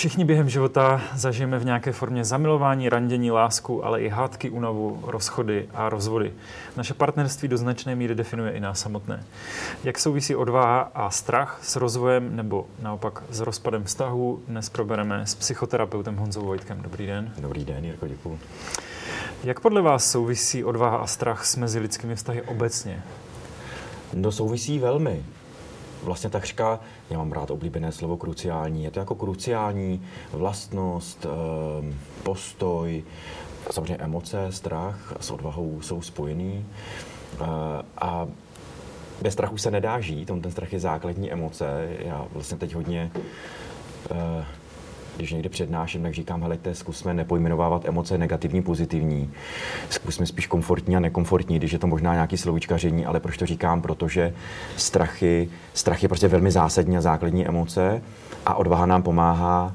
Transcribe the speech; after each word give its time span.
Všichni 0.00 0.24
během 0.24 0.48
života 0.48 1.02
zažijeme 1.14 1.58
v 1.58 1.64
nějaké 1.64 1.92
formě 1.92 2.24
zamilování, 2.24 2.88
randění, 2.88 3.30
lásku, 3.30 3.84
ale 3.84 4.00
i 4.00 4.08
hádky, 4.08 4.50
únavu, 4.50 5.00
rozchody 5.06 5.68
a 5.74 5.88
rozvody. 5.88 6.32
Naše 6.76 6.94
partnerství 6.94 7.48
do 7.48 7.58
značné 7.58 7.94
míry 7.96 8.14
definuje 8.14 8.52
i 8.52 8.60
nás 8.60 8.80
samotné. 8.80 9.24
Jak 9.84 9.98
souvisí 9.98 10.34
odvaha 10.34 10.90
a 10.94 11.10
strach 11.10 11.60
s 11.62 11.76
rozvojem 11.76 12.36
nebo 12.36 12.66
naopak 12.82 13.22
s 13.30 13.40
rozpadem 13.40 13.84
vztahu, 13.84 14.42
dnes 14.48 14.68
probereme 14.68 15.26
s 15.26 15.34
psychoterapeutem 15.34 16.16
Honzou 16.16 16.44
Vojtkem. 16.44 16.82
Dobrý 16.82 17.06
den. 17.06 17.32
Dobrý 17.38 17.64
den, 17.64 17.84
Jirko, 17.84 18.08
děkuji. 18.08 18.38
Jak 19.44 19.60
podle 19.60 19.82
vás 19.82 20.10
souvisí 20.10 20.64
odvaha 20.64 20.96
a 20.96 21.06
strach 21.06 21.46
s 21.46 21.56
mezilidskými 21.56 22.16
vztahy 22.16 22.42
obecně? 22.42 23.02
No 24.14 24.32
souvisí 24.32 24.78
velmi 24.78 25.24
vlastně 26.02 26.30
takřka, 26.30 26.80
já 27.10 27.18
mám 27.18 27.32
rád 27.32 27.50
oblíbené 27.50 27.92
slovo 27.92 28.16
kruciální, 28.16 28.84
je 28.84 28.90
to 28.90 28.98
jako 28.98 29.14
kruciální 29.14 30.02
vlastnost, 30.32 31.26
ehm, 31.26 31.94
postoj, 32.22 33.04
samozřejmě 33.70 33.96
emoce, 33.96 34.46
strach 34.50 35.14
s 35.20 35.30
odvahou 35.30 35.80
jsou 35.80 36.02
spojený 36.02 36.66
eh, 37.34 37.44
a 37.98 38.28
bez 39.22 39.32
strachu 39.32 39.58
se 39.58 39.70
nedá 39.70 40.00
žít, 40.00 40.30
on 40.30 40.40
ten 40.40 40.52
strach 40.52 40.72
je 40.72 40.80
základní 40.80 41.32
emoce. 41.32 41.88
Já 41.98 42.26
vlastně 42.32 42.58
teď 42.58 42.74
hodně 42.74 43.10
eh, 44.10 44.44
když 45.20 45.32
někde 45.32 45.48
přednáším, 45.48 46.02
tak 46.02 46.14
říkám, 46.14 46.42
helejte, 46.42 46.74
zkusme 46.74 47.14
nepojmenovávat 47.14 47.84
emoce 47.84 48.18
negativní, 48.18 48.62
pozitivní. 48.62 49.30
Zkusme 49.90 50.26
spíš 50.26 50.46
komfortní 50.46 50.96
a 50.96 51.00
nekomfortní, 51.00 51.56
když 51.56 51.72
je 51.72 51.78
to 51.78 51.86
možná 51.86 52.14
nějaký 52.14 52.36
slovíčkaření, 52.36 53.06
ale 53.06 53.20
proč 53.20 53.36
to 53.36 53.46
říkám? 53.46 53.82
Protože 53.82 54.34
strachy, 54.76 55.48
strach 55.74 56.02
je 56.02 56.08
prostě 56.08 56.28
velmi 56.28 56.50
zásadní 56.50 56.96
a 56.96 57.00
základní 57.00 57.48
emoce 57.48 58.02
a 58.46 58.54
odvaha 58.54 58.86
nám 58.86 59.02
pomáhá 59.02 59.74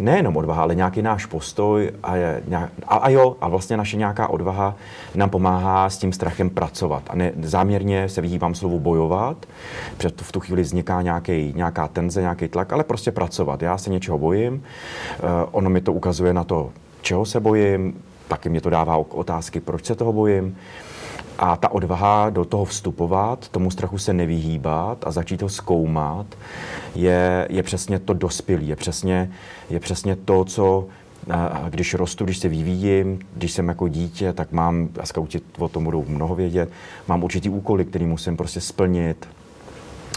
nejenom 0.00 0.36
odvaha, 0.36 0.62
ale 0.62 0.74
nějaký 0.74 1.02
náš 1.02 1.26
postoj 1.26 1.90
a, 2.02 2.16
je, 2.16 2.42
a, 2.86 2.96
a 2.96 3.08
jo, 3.08 3.36
a 3.40 3.48
vlastně 3.48 3.76
naše 3.76 3.96
nějaká 3.96 4.28
odvaha 4.28 4.74
nám 5.14 5.30
pomáhá 5.30 5.90
s 5.90 5.98
tím 5.98 6.12
strachem 6.12 6.50
pracovat. 6.50 7.02
A 7.08 7.16
ne, 7.16 7.32
záměrně 7.42 8.08
se 8.08 8.20
vyhýbám 8.20 8.54
slovu 8.54 8.80
bojovat, 8.80 9.46
protože 9.96 10.08
v 10.16 10.32
tu 10.32 10.40
chvíli 10.40 10.62
vzniká 10.62 11.02
nějaký, 11.02 11.52
nějaká 11.56 11.88
tenze, 11.88 12.20
nějaký 12.20 12.48
tlak, 12.48 12.72
ale 12.72 12.84
prostě 12.84 13.12
pracovat. 13.12 13.62
Já 13.62 13.78
se 13.78 13.90
něčeho 13.90 14.18
bojím, 14.18 14.54
uh, 14.54 15.28
ono 15.50 15.70
mi 15.70 15.80
to 15.80 15.92
ukazuje 15.92 16.34
na 16.34 16.44
to, 16.44 16.70
čeho 17.02 17.24
se 17.24 17.40
bojím, 17.40 18.02
taky 18.28 18.48
mě 18.48 18.60
to 18.60 18.70
dává 18.70 18.96
otázky, 18.96 19.60
proč 19.60 19.84
se 19.84 19.94
toho 19.94 20.12
bojím. 20.12 20.56
A 21.38 21.56
ta 21.56 21.68
odvaha 21.68 22.30
do 22.30 22.44
toho 22.44 22.64
vstupovat, 22.64 23.48
tomu 23.48 23.70
strachu 23.70 23.98
se 23.98 24.12
nevyhýbat 24.12 25.06
a 25.06 25.10
začít 25.10 25.42
ho 25.42 25.48
zkoumat, 25.48 26.26
je, 26.94 27.46
je 27.50 27.62
přesně 27.62 27.98
to 27.98 28.14
dospělý, 28.14 28.68
je 28.68 28.76
přesně, 28.76 29.30
je 29.70 29.80
přesně 29.80 30.16
to, 30.16 30.44
co 30.44 30.86
když 31.68 31.94
rostu, 31.94 32.24
když 32.24 32.38
se 32.38 32.48
vyvíjím, 32.48 33.18
když 33.36 33.52
jsem 33.52 33.68
jako 33.68 33.88
dítě, 33.88 34.32
tak 34.32 34.52
mám, 34.52 34.88
a 35.00 35.06
skauti 35.06 35.40
o 35.58 35.68
tom 35.68 35.84
budou 35.84 36.04
mnoho 36.08 36.34
vědět, 36.34 36.70
mám 37.08 37.24
určitý 37.24 37.48
úkoly, 37.48 37.84
který 37.84 38.06
musím 38.06 38.36
prostě 38.36 38.60
splnit, 38.60 39.28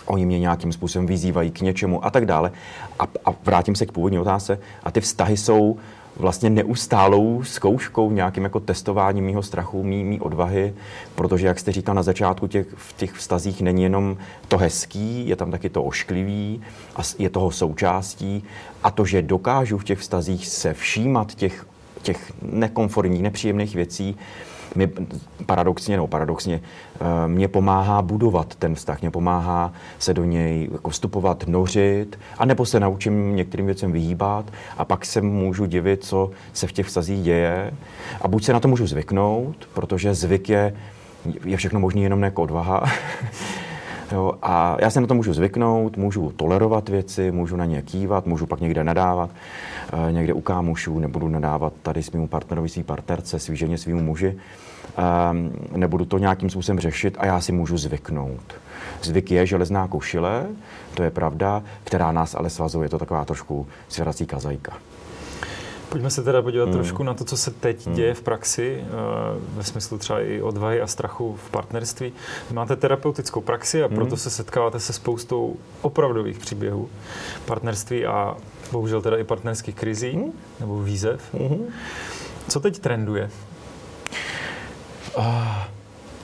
oni 0.08 0.26
mě 0.26 0.40
nějakým 0.40 0.72
způsobem 0.72 1.08
vyzývají 1.08 1.52
k 1.52 1.62
něčemu 1.62 2.06
a 2.06 2.10
tak 2.10 2.26
dále. 2.26 2.52
A, 3.00 3.08
a 3.26 3.34
vrátím 3.44 3.76
se 3.76 3.86
k 3.86 3.92
původní 3.92 4.20
otázce. 4.20 4.60
A 4.84 4.92
ty 4.92 5.02
vztahy 5.02 5.38
jsou 5.38 5.78
vlastně 6.20 6.50
neustálou 6.50 7.44
zkouškou, 7.44 8.12
nějakým 8.12 8.44
jako 8.44 8.60
testováním 8.60 9.26
mýho 9.26 9.44
strachu, 9.44 9.84
mý, 9.84 10.04
mý 10.04 10.20
odvahy, 10.20 10.74
protože, 11.16 11.48
jak 11.48 11.60
jste 11.60 11.72
říkal 11.72 11.96
na 11.96 12.04
začátku, 12.04 12.48
těch, 12.48 12.68
v 12.76 12.94
těch 12.94 13.14
vztazích 13.14 13.62
není 13.62 13.84
jenom 13.84 14.18
to 14.48 14.58
hezký, 14.58 15.28
je 15.28 15.36
tam 15.36 15.52
taky 15.52 15.70
to 15.70 15.84
ošklivý 15.84 16.62
a 16.96 17.02
je 17.20 17.30
toho 17.30 17.52
součástí. 17.52 18.44
A 18.84 18.92
to, 18.92 19.06
že 19.06 19.22
dokážu 19.22 19.78
v 19.78 19.84
těch 19.84 20.00
vztazích 20.00 20.48
se 20.48 20.74
všímat 20.74 21.36
těch, 21.36 21.66
těch 22.02 22.34
nekomfortních, 22.42 23.22
nepříjemných 23.22 23.76
věcí, 23.76 24.16
mi 24.78 24.90
paradoxně, 25.46 25.98
no 25.98 26.08
paradoxně, 26.08 26.62
eh, 26.96 27.28
mě 27.28 27.48
pomáhá 27.48 28.02
budovat 28.02 28.56
ten 28.56 28.76
vztah, 28.76 29.02
mě 29.02 29.12
pomáhá 29.12 29.74
se 30.00 30.14
do 30.14 30.24
něj 30.24 30.70
jako 30.72 30.90
vstupovat, 30.90 31.44
nořit, 31.48 32.20
anebo 32.38 32.66
se 32.66 32.80
naučím 32.80 33.36
některým 33.36 33.66
věcem 33.66 33.92
vyhýbat 33.92 34.46
a 34.78 34.86
pak 34.86 35.06
se 35.06 35.22
můžu 35.22 35.66
divit, 35.66 36.04
co 36.04 36.32
se 36.54 36.68
v 36.68 36.72
těch 36.72 36.88
vztazích 36.88 37.24
děje. 37.24 37.74
A 38.22 38.28
buď 38.28 38.44
se 38.44 38.54
na 38.54 38.60
to 38.60 38.68
můžu 38.68 38.88
zvyknout, 38.88 39.56
protože 39.74 40.14
zvyk 40.14 40.50
je, 40.50 40.74
je 41.46 41.58
všechno 41.58 41.80
možné 41.80 42.02
jenom 42.02 42.24
jako 42.24 42.44
odvaha, 42.44 42.84
Jo, 44.12 44.34
a 44.42 44.78
já 44.80 44.90
se 44.90 45.02
na 45.02 45.08
to 45.08 45.14
můžu 45.14 45.34
zvyknout, 45.34 45.98
můžu 45.98 46.32
tolerovat 46.36 46.90
věci, 46.90 47.32
můžu 47.32 47.56
na 47.56 47.66
ně 47.66 47.82
kývat, 47.82 48.26
můžu 48.26 48.46
pak 48.46 48.60
někde 48.60 48.84
nadávat, 48.84 49.30
někde 50.12 50.34
u 50.34 50.42
kámošů, 50.42 51.00
nebudu 51.00 51.28
nadávat 51.28 51.74
tady 51.82 52.04
svým 52.04 52.28
partnerovi, 52.28 52.70
svý 52.70 52.84
partnerce, 52.84 53.40
svý 53.40 53.58
ženě, 53.58 53.78
svýmu 53.78 54.02
muži. 54.02 54.38
E, 54.98 55.78
nebudu 55.78 56.06
to 56.06 56.18
nějakým 56.18 56.50
způsobem 56.50 56.80
řešit 56.80 57.16
a 57.20 57.26
já 57.26 57.42
si 57.42 57.52
můžu 57.52 57.78
zvyknout. 57.78 58.54
Zvyk 59.02 59.32
je 59.32 59.46
železná 59.46 59.88
košile, 59.88 60.48
to 60.94 61.04
je 61.04 61.10
pravda, 61.10 61.64
která 61.84 62.12
nás 62.12 62.36
ale 62.36 62.50
svazuje. 62.50 62.86
Je 62.86 62.90
to 62.90 63.00
taková 63.00 63.26
trošku 63.26 63.68
svěrací 63.88 64.26
kazajka. 64.26 64.74
Pojďme 65.90 66.10
se 66.10 66.24
teda 66.24 66.42
podívat 66.42 66.66
hmm. 66.66 66.74
trošku 66.74 67.04
na 67.04 67.14
to, 67.14 67.26
co 67.26 67.38
se 67.38 67.52
teď 67.52 67.86
hmm. 67.86 67.96
děje 67.96 68.14
v 68.14 68.22
praxi, 68.22 68.80
eh, 68.82 68.88
ve 69.56 69.64
smyslu 69.64 69.98
třeba 69.98 70.22
i 70.22 70.42
odvahy 70.42 70.82
a 70.82 70.88
strachu 70.88 71.36
v 71.48 71.50
partnerství. 71.50 72.14
Máte 72.52 72.76
terapeutickou 72.76 73.42
praxi 73.42 73.84
a 73.84 73.88
proto 73.88 74.10
hmm. 74.10 74.18
se 74.18 74.30
setkáváte 74.30 74.80
se 74.80 74.94
spoustou 74.94 75.56
opravdových 75.82 76.40
příběhů 76.40 76.90
partnerství 77.46 78.06
a 78.06 78.38
bohužel 78.72 79.02
teda 79.02 79.18
i 79.18 79.24
partnerských 79.24 79.76
krizí 79.76 80.12
hmm. 80.12 80.32
nebo 80.60 80.84
výzev. 80.84 81.34
Hmm. 81.34 81.66
Co 82.48 82.60
teď 82.60 82.80
trenduje? 82.80 83.30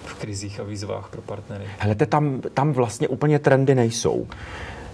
V 0.06 0.14
krizích 0.14 0.60
a 0.60 0.64
výzvách 0.64 1.10
pro 1.10 1.22
partnery? 1.22 1.66
Helete, 1.78 2.06
tam, 2.06 2.42
tam 2.54 2.74
vlastně 2.74 3.08
úplně 3.08 3.40
trendy 3.40 3.76
nejsou 3.76 4.28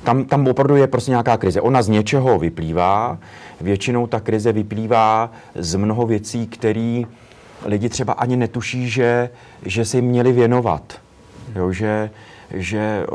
tam, 0.03 0.25
tam 0.25 0.47
opravdu 0.47 0.75
je 0.75 0.87
prostě 0.87 1.11
nějaká 1.11 1.37
krize. 1.37 1.61
Ona 1.61 1.81
z 1.81 1.87
něčeho 1.87 2.39
vyplývá, 2.39 3.17
většinou 3.61 4.07
ta 4.07 4.19
krize 4.19 4.51
vyplývá 4.51 5.31
z 5.55 5.75
mnoho 5.75 6.05
věcí, 6.05 6.47
které 6.47 7.01
lidi 7.65 7.89
třeba 7.89 8.13
ani 8.13 8.37
netuší, 8.37 8.89
že, 8.89 9.29
že 9.65 9.85
si 9.85 10.01
měli 10.01 10.31
věnovat. 10.31 11.01
Jo, 11.55 11.71
že, 11.71 12.09
že 12.53 13.05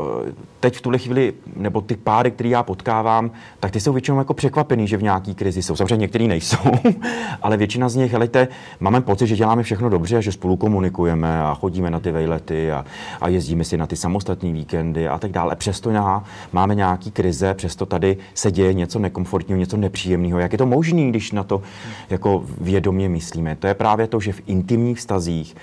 teď 0.59 0.77
v 0.77 0.81
tuhle 0.81 0.97
chvíli, 0.97 1.33
nebo 1.55 1.81
ty 1.81 1.95
páry, 1.95 2.31
které 2.31 2.49
já 2.49 2.63
potkávám, 2.63 3.31
tak 3.59 3.71
ty 3.71 3.79
jsou 3.79 3.93
většinou 3.93 4.17
jako 4.17 4.33
překvapený, 4.33 4.87
že 4.87 4.97
v 4.97 5.03
nějaký 5.03 5.35
krizi 5.35 5.63
jsou. 5.63 5.75
Samozřejmě 5.75 6.01
některý 6.01 6.27
nejsou, 6.27 6.71
ale 7.41 7.57
většina 7.57 7.89
z 7.89 7.95
nich, 7.95 8.11
helejte, 8.11 8.47
máme 8.79 9.01
pocit, 9.01 9.27
že 9.27 9.35
děláme 9.35 9.63
všechno 9.63 9.89
dobře, 9.89 10.21
že 10.21 10.31
spolu 10.31 10.57
komunikujeme 10.57 11.41
a 11.41 11.53
chodíme 11.53 11.89
na 11.89 11.99
ty 11.99 12.11
vejlety 12.11 12.71
a, 12.71 12.85
a 13.21 13.27
jezdíme 13.29 13.63
si 13.63 13.77
na 13.77 13.87
ty 13.87 13.95
samostatní 13.95 14.53
víkendy 14.53 15.07
a 15.07 15.17
tak 15.17 15.31
dále. 15.31 15.55
Přesto 15.55 15.89
já, 15.89 16.23
máme 16.53 16.75
nějaký 16.75 17.11
krize, 17.11 17.53
přesto 17.53 17.85
tady 17.85 18.17
se 18.33 18.51
děje 18.51 18.73
něco 18.73 18.99
nekomfortního, 18.99 19.59
něco 19.59 19.77
nepříjemného. 19.77 20.39
Jak 20.39 20.51
je 20.51 20.57
to 20.57 20.65
možné, 20.65 21.09
když 21.09 21.31
na 21.31 21.43
to 21.43 21.61
jako 22.09 22.43
vědomě 22.61 23.09
myslíme? 23.09 23.55
To 23.55 23.67
je 23.67 23.73
právě 23.73 24.07
to, 24.07 24.19
že 24.19 24.33
v 24.33 24.41
intimních 24.47 24.97
vztazích 24.97 25.55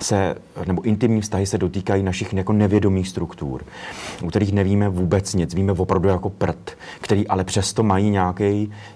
se, 0.00 0.34
nebo 0.66 0.82
intimní 0.82 1.20
vztahy 1.20 1.46
se 1.46 1.58
dotýkají 1.58 2.02
našich 2.02 2.32
jako 2.32 2.52
nevědomých 2.52 3.06
struktur, 3.16 3.64
u 4.22 4.28
kterých 4.28 4.52
nevíme 4.52 4.88
vůbec 4.88 5.34
nic, 5.34 5.54
víme 5.54 5.72
opravdu 5.72 6.08
jako 6.08 6.30
prd, 6.30 6.76
který 7.00 7.28
ale 7.28 7.44
přesto 7.44 7.82
mají 7.82 8.10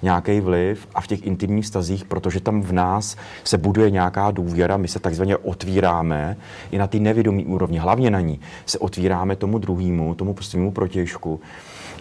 nějaký 0.03 0.41
vliv 0.41 0.89
a 0.95 1.01
v 1.01 1.07
těch 1.07 1.27
intimních 1.27 1.65
vztazích, 1.65 2.05
protože 2.05 2.41
tam 2.41 2.63
v 2.63 2.73
nás 2.73 3.17
se 3.45 3.59
buduje 3.59 3.91
nějaká 3.91 4.31
důvěra, 4.31 4.77
my 4.77 4.89
se 4.89 4.99
takzvaně 5.01 5.37
otvíráme 5.37 6.37
i 6.71 6.79
na 6.79 6.87
ty 6.87 7.01
nevědomí 7.01 7.45
úrovni, 7.47 7.79
hlavně 7.79 8.11
na 8.11 8.21
ní, 8.21 8.41
se 8.67 8.79
otvíráme 8.79 9.37
tomu 9.37 9.59
druhému, 9.59 10.15
tomu 10.15 10.37
svému 10.41 10.73
protěžku. 10.73 11.41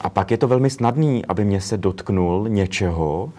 A 0.02 0.10
pak 0.10 0.32
je 0.32 0.38
to 0.38 0.48
velmi 0.48 0.70
snadný, 0.70 1.26
aby 1.26 1.46
mě 1.46 1.62
se 1.62 1.78
dotknul 1.78 2.50
něčeho, 2.50 3.32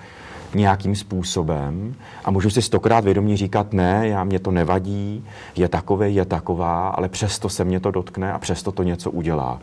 nějakým 0.55 0.97
způsobem 0.97 1.95
a 2.25 2.31
můžu 2.31 2.51
si 2.51 2.63
stokrát 2.63 3.05
vědomě 3.05 3.37
říkat, 3.37 3.73
ne, 3.73 4.09
já 4.09 4.25
mě 4.25 4.39
to 4.39 4.51
nevadí, 4.51 5.25
je 5.57 5.69
takové, 5.69 6.11
je 6.11 6.25
taková, 6.25 6.89
ale 6.89 7.09
přesto 7.09 7.49
se 7.49 7.65
mě 7.65 7.81
to 7.81 7.91
dotkne 7.91 8.33
a 8.33 8.39
přesto 8.39 8.73
to 8.73 8.83
něco 8.83 9.11
udělá. 9.11 9.61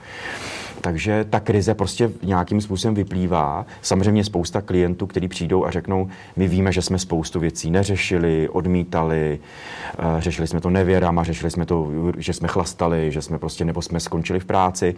Takže 0.82 1.26
ta 1.30 1.40
krize 1.40 1.74
prostě 1.74 2.12
nějakým 2.24 2.62
způsobem 2.62 2.96
vyplývá. 2.96 3.66
Samozřejmě 3.82 4.24
spousta 4.24 4.62
klientů, 4.62 5.08
kteří 5.08 5.28
přijdou 5.28 5.66
a 5.66 5.72
řeknou, 5.72 6.10
my 6.36 6.48
víme, 6.48 6.72
že 6.72 6.82
jsme 6.82 7.00
spoustu 7.00 7.40
věcí 7.40 7.72
neřešili, 7.72 8.50
odmítali, 8.50 9.40
eh, 10.00 10.22
řešili 10.22 10.48
jsme 10.48 10.62
to 10.62 10.70
nevěrama, 10.70 11.24
řešili 11.24 11.52
jsme 11.52 11.66
to, 11.66 11.92
že 12.18 12.34
jsme 12.34 12.48
chlastali, 12.48 13.12
že 13.12 13.22
jsme 13.22 13.40
prostě 13.40 13.66
nebo 13.66 13.82
jsme 13.82 14.00
skončili 14.00 14.40
v 14.40 14.46
práci. 14.46 14.96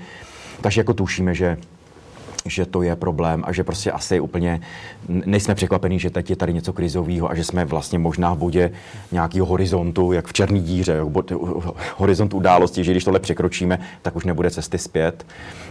Takže 0.61 0.81
jako 0.81 0.93
tušíme, 0.93 1.35
že 1.35 1.57
že 2.45 2.65
to 2.65 2.81
je 2.81 2.95
problém 2.95 3.43
a 3.45 3.51
že 3.51 3.63
prostě 3.63 3.91
asi 3.91 4.19
úplně 4.19 4.61
nejsme 5.07 5.55
překvapení, 5.55 5.99
že 5.99 6.09
teď 6.09 6.29
je 6.29 6.35
tady 6.35 6.53
něco 6.53 6.73
krizového 6.73 7.31
a 7.31 7.35
že 7.35 7.43
jsme 7.43 7.65
vlastně 7.65 7.99
možná 7.99 8.33
v 8.33 8.37
bodě 8.37 8.71
nějakého 9.11 9.45
horizontu, 9.45 10.11
jak 10.11 10.27
v 10.27 10.33
černé 10.33 10.59
díře, 10.59 10.91
jak 10.91 11.39
horizont 11.95 12.33
události, 12.33 12.83
že 12.83 12.91
když 12.91 13.03
tohle 13.03 13.19
překročíme, 13.19 13.79
tak 14.01 14.15
už 14.15 14.25
nebude 14.25 14.51
cesty 14.51 14.77
zpět 14.77 15.25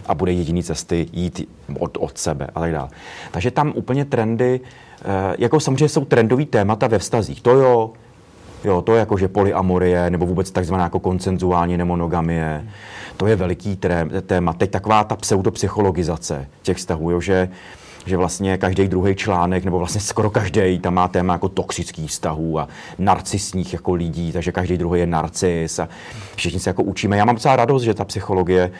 a 0.06 0.14
bude 0.14 0.32
jediný 0.32 0.62
cesty 0.62 1.06
jít 1.12 1.48
od, 1.78 1.96
od 2.00 2.18
sebe 2.18 2.46
a 2.54 2.60
tak 2.60 2.72
dále. 2.72 2.88
Takže 3.30 3.50
tam 3.50 3.72
úplně 3.74 4.04
trendy, 4.04 4.60
eh, 5.00 5.04
jako 5.38 5.60
samozřejmě 5.60 5.88
jsou 5.88 6.04
trendový 6.04 6.46
témata 6.46 6.86
ve 6.86 6.98
vztazích. 6.98 7.40
To 7.40 7.50
jo, 7.50 7.92
Jo, 8.64 8.82
to 8.82 8.92
je 8.92 8.98
jako, 8.98 9.18
že 9.18 9.28
polyamorie, 9.28 10.10
nebo 10.10 10.26
vůbec 10.26 10.50
takzvaná 10.50 10.84
jako 10.84 11.00
koncenzuální 11.00 11.76
nemonogamie, 11.76 12.64
to 13.18 13.26
je 13.26 13.36
veliký 13.36 13.78
téma. 14.26 14.52
Teď 14.52 14.70
taková 14.70 15.04
ta 15.04 15.16
pseudopsychologizace 15.16 16.46
těch 16.62 16.76
vztahů, 16.76 17.10
jo, 17.10 17.20
že 17.20 17.48
že 18.06 18.16
vlastně 18.16 18.58
každý 18.58 18.88
druhý 18.88 19.14
článek, 19.14 19.64
nebo 19.64 19.78
vlastně 19.78 20.00
skoro 20.00 20.30
každý 20.30 20.78
tam 20.78 20.94
má 20.94 21.08
téma 21.08 21.32
jako 21.32 21.48
toxických 21.48 22.10
vztahů 22.10 22.58
a 22.58 22.68
narcisních 22.98 23.72
jako 23.72 23.94
lidí, 23.94 24.32
takže 24.32 24.52
každý 24.52 24.78
druhý 24.78 25.00
je 25.00 25.06
narcis 25.06 25.78
a 25.78 25.88
všichni 26.36 26.60
se 26.60 26.70
jako 26.70 26.82
učíme. 26.82 27.16
Já 27.16 27.24
mám 27.24 27.34
docela 27.34 27.56
radost, 27.56 27.82
že 27.82 27.94
ta 27.94 28.04
psychologie 28.04 28.70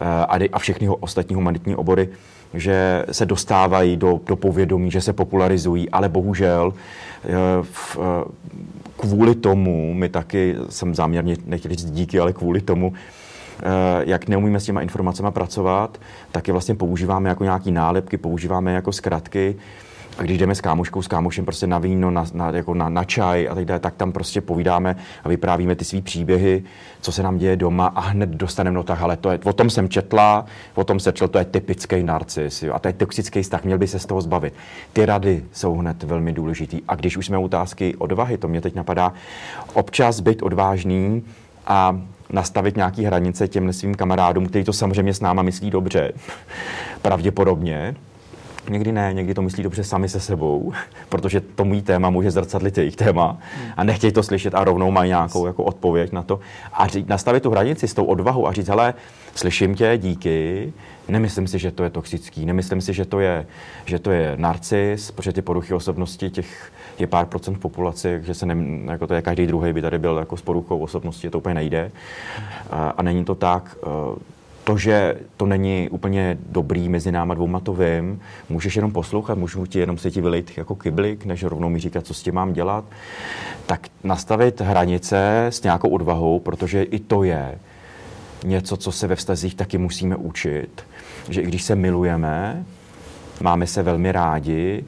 eh, 0.00 0.48
a 0.52 0.58
všechny 0.58 0.88
ostatní 0.88 1.34
humanitní 1.34 1.76
obory 1.76 2.08
že 2.54 3.04
se 3.12 3.26
dostávají 3.26 3.96
do, 3.96 4.20
do 4.26 4.36
povědomí, 4.36 4.90
že 4.90 5.00
se 5.00 5.12
popularizují, 5.12 5.90
ale 5.90 6.08
bohužel 6.08 6.72
eh, 6.74 7.28
v, 7.62 7.98
eh, 7.98 8.24
kvůli 8.96 9.34
tomu, 9.34 9.94
my 9.94 10.08
taky, 10.08 10.56
jsem 10.68 10.94
záměrně 10.94 11.36
nechtěl 11.46 11.70
říct 11.70 11.90
díky, 11.90 12.20
ale 12.20 12.32
kvůli 12.32 12.60
tomu, 12.60 12.92
jak 14.00 14.28
neumíme 14.28 14.60
s 14.60 14.64
těma 14.64 14.80
informacemi 14.80 15.28
pracovat, 15.30 15.98
tak 16.32 16.48
je 16.48 16.52
vlastně 16.52 16.74
používáme 16.74 17.28
jako 17.28 17.44
nějaký 17.44 17.72
nálepky, 17.72 18.16
používáme 18.16 18.72
jako 18.72 18.92
zkratky. 18.92 19.56
A 20.18 20.22
když 20.22 20.38
jdeme 20.38 20.54
s 20.54 20.60
kámoškou, 20.60 21.02
s 21.02 21.08
kámošem 21.08 21.44
prostě 21.44 21.66
na 21.66 21.78
víno, 21.78 22.10
na, 22.10 22.24
na, 22.34 22.50
jako 22.50 22.74
na, 22.74 22.88
na 22.88 23.04
čaj 23.04 23.48
a 23.50 23.54
tak 23.54 23.64
dále, 23.64 23.80
tak 23.80 23.94
tam 23.94 24.12
prostě 24.12 24.40
povídáme 24.40 24.96
a 25.24 25.28
vyprávíme 25.28 25.74
ty 25.74 25.84
svý 25.84 26.02
příběhy, 26.02 26.62
co 27.00 27.12
se 27.12 27.22
nám 27.22 27.38
děje 27.38 27.56
doma 27.56 27.86
a 27.86 28.00
hned 28.00 28.28
dostaneme 28.28 28.74
no 28.74 28.82
tak, 28.82 29.02
ale 29.02 29.16
to 29.16 29.30
je, 29.30 29.38
o 29.44 29.52
tom 29.52 29.70
jsem 29.70 29.88
četla, 29.88 30.46
o 30.74 30.84
tom 30.84 31.00
se 31.00 31.12
četl, 31.12 31.28
to 31.28 31.38
je 31.38 31.44
typický 31.44 32.02
narcis 32.02 32.62
jo, 32.62 32.74
a 32.74 32.78
to 32.78 32.88
je 32.88 32.92
toxický 32.92 33.42
vztah, 33.42 33.64
měl 33.64 33.78
by 33.78 33.86
se 33.86 33.98
z 33.98 34.06
toho 34.06 34.20
zbavit. 34.20 34.54
Ty 34.92 35.06
rady 35.06 35.44
jsou 35.52 35.74
hned 35.74 36.02
velmi 36.02 36.32
důležitý. 36.32 36.80
A 36.88 36.94
když 36.94 37.16
už 37.16 37.26
jsme 37.26 37.38
otázky 37.38 37.96
odvahy, 37.96 38.38
to 38.38 38.48
mě 38.48 38.60
teď 38.60 38.74
napadá, 38.74 39.12
občas 39.74 40.20
být 40.20 40.42
odvážný 40.42 41.22
a 41.66 42.00
nastavit 42.30 42.76
nějaké 42.76 43.02
hranice 43.02 43.48
těm 43.48 43.72
svým 43.72 43.94
kamarádům, 43.94 44.46
kteří 44.46 44.64
to 44.64 44.72
samozřejmě 44.72 45.14
s 45.14 45.20
náma 45.20 45.42
myslí 45.42 45.70
dobře, 45.70 46.12
pravděpodobně. 47.02 47.94
Někdy 48.68 48.92
ne, 48.92 49.10
někdy 49.12 49.34
to 49.34 49.42
myslí 49.42 49.62
dobře 49.62 49.84
sami 49.84 50.08
se 50.08 50.20
sebou, 50.20 50.72
protože 51.08 51.40
to 51.40 51.64
můj 51.64 51.82
téma 51.82 52.10
může 52.10 52.30
zrcadlit 52.30 52.78
jejich 52.78 52.96
téma 52.96 53.38
a 53.76 53.84
nechtějí 53.84 54.12
to 54.12 54.22
slyšet 54.22 54.54
a 54.54 54.64
rovnou 54.64 54.90
mají 54.90 55.08
nějakou 55.08 55.46
jako 55.46 55.64
odpověď 55.64 56.12
na 56.12 56.22
to. 56.22 56.40
A 56.72 56.86
říct, 56.86 57.06
nastavit 57.06 57.42
tu 57.42 57.50
hranici 57.50 57.88
s 57.88 57.94
tou 57.94 58.04
odvahou 58.04 58.46
a 58.46 58.52
říct, 58.52 58.68
hele, 58.68 58.94
slyším 59.34 59.74
tě, 59.74 59.98
díky, 59.98 60.72
nemyslím 61.08 61.46
si, 61.46 61.58
že 61.58 61.70
to 61.70 61.84
je 61.84 61.90
toxický, 61.90 62.46
nemyslím 62.46 62.80
si, 62.80 62.92
že 62.92 63.04
to 63.04 63.20
je, 63.20 63.46
že 63.86 63.98
to 63.98 64.10
je 64.10 64.32
narcis, 64.36 65.10
protože 65.10 65.32
ty 65.32 65.42
poruchy 65.42 65.74
osobnosti 65.74 66.30
těch 66.30 66.72
je 66.98 67.06
pár 67.06 67.26
procent 67.26 67.54
v 67.54 67.58
populaci, 67.58 68.20
že 68.22 68.34
se 68.34 68.46
ne, 68.46 68.56
jako 68.90 69.06
to 69.06 69.14
je 69.14 69.22
každý 69.22 69.46
druhý 69.46 69.72
by 69.72 69.82
tady 69.82 69.98
byl 69.98 70.16
jako 70.16 70.36
s 70.36 70.42
poruchou 70.42 70.78
osobnosti, 70.78 71.30
to 71.30 71.38
úplně 71.38 71.54
nejde. 71.54 71.90
A, 72.70 72.88
a 72.88 73.02
není 73.02 73.24
to 73.24 73.34
tak. 73.34 73.76
To, 74.68 74.78
že 74.78 75.16
to 75.36 75.46
není 75.46 75.88
úplně 75.90 76.38
dobrý 76.50 76.88
mezi 76.88 77.12
náma 77.12 77.34
dvouma, 77.34 77.60
to 77.60 77.72
vím. 77.72 78.20
Můžeš 78.48 78.76
jenom 78.76 78.92
poslouchat, 78.92 79.38
můžu 79.38 79.66
ti 79.66 79.78
jenom 79.78 79.98
se 79.98 80.10
ti 80.10 80.20
vylejt 80.20 80.58
jako 80.58 80.74
kyblik, 80.74 81.24
než 81.24 81.42
rovnou 81.42 81.68
mi 81.68 81.80
říkat, 81.80 82.06
co 82.06 82.14
s 82.14 82.22
tím 82.22 82.34
mám 82.34 82.52
dělat. 82.52 82.84
Tak 83.66 83.88
nastavit 84.04 84.60
hranice 84.60 85.46
s 85.50 85.62
nějakou 85.62 85.88
odvahou, 85.88 86.40
protože 86.40 86.82
i 86.82 86.98
to 86.98 87.22
je 87.22 87.58
něco, 88.44 88.76
co 88.76 88.92
se 88.92 89.06
ve 89.06 89.16
vztazích 89.16 89.54
taky 89.54 89.78
musíme 89.78 90.16
učit. 90.16 90.82
Že 91.28 91.40
i 91.40 91.46
když 91.46 91.62
se 91.62 91.74
milujeme, 91.74 92.64
máme 93.40 93.66
se 93.66 93.82
velmi 93.82 94.12
rádi, 94.12 94.84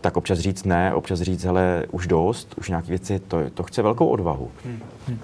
tak 0.00 0.16
občas 0.16 0.38
říct 0.38 0.64
ne, 0.64 0.94
občas 0.94 1.20
říct, 1.20 1.44
hele, 1.44 1.84
už 1.90 2.06
dost, 2.06 2.54
už 2.58 2.68
nějaké 2.68 2.88
věci, 2.88 3.20
to, 3.28 3.38
to 3.54 3.62
chce 3.62 3.82
velkou 3.82 4.06
odvahu. 4.06 4.50
Hmm. 4.64 4.80
Hmm. 5.08 5.18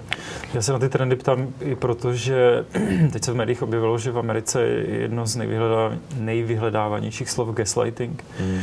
Já 0.53 0.61
se 0.61 0.73
na 0.73 0.79
ty 0.79 0.89
trendy 0.89 1.15
ptám 1.15 1.47
i 1.59 1.75
proto, 1.75 2.13
že 2.13 2.65
teď 3.11 3.23
se 3.23 3.31
v 3.31 3.35
médiích 3.35 3.63
objevilo, 3.63 3.97
že 3.97 4.11
v 4.11 4.19
Americe 4.19 4.61
je 4.61 4.99
jedno 4.99 5.27
z 5.27 5.35
nejvyhledá, 5.35 5.91
nejvyhledávanějších 6.17 7.29
slov 7.29 7.55
gaslighting. 7.55 8.23
Hmm. 8.39 8.61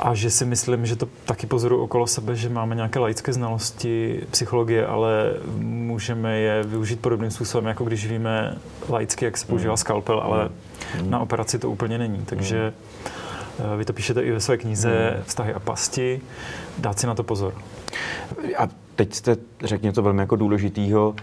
A 0.00 0.14
že 0.14 0.30
si 0.30 0.44
myslím, 0.44 0.86
že 0.86 0.96
to 0.96 1.08
taky 1.24 1.46
pozoru 1.46 1.82
okolo 1.82 2.06
sebe, 2.06 2.36
že 2.36 2.48
máme 2.48 2.74
nějaké 2.74 2.98
laické 2.98 3.32
znalosti 3.32 4.20
psychologie, 4.30 4.86
ale 4.86 5.34
můžeme 5.58 6.38
je 6.38 6.62
využít 6.62 7.00
podobným 7.00 7.30
způsobem, 7.30 7.66
jako 7.66 7.84
když 7.84 8.06
víme 8.06 8.56
laicky, 8.88 9.24
jak 9.24 9.36
se 9.36 9.46
používá 9.46 9.72
hmm. 9.72 9.76
skalpel, 9.76 10.20
ale 10.20 10.48
hmm. 10.94 11.10
na 11.10 11.18
operaci 11.18 11.58
to 11.58 11.70
úplně 11.70 11.98
není. 11.98 12.24
Takže 12.24 12.72
Eh, 12.72 13.27
vy 13.76 13.84
to 13.84 13.92
píšete 13.92 14.22
i 14.22 14.30
ve 14.30 14.40
své 14.40 14.56
knize 14.56 15.10
hmm. 15.14 15.22
Vztahy 15.24 15.54
a 15.54 15.58
pasti. 15.58 16.20
Dát 16.78 16.98
si 16.98 17.06
na 17.06 17.14
to 17.14 17.22
pozor. 17.22 17.54
A 18.58 18.68
teď 18.94 19.14
jste 19.14 19.36
řekl 19.64 19.84
něco 19.84 20.02
velmi 20.02 20.20
jako 20.20 20.36
důležitého. 20.36 21.14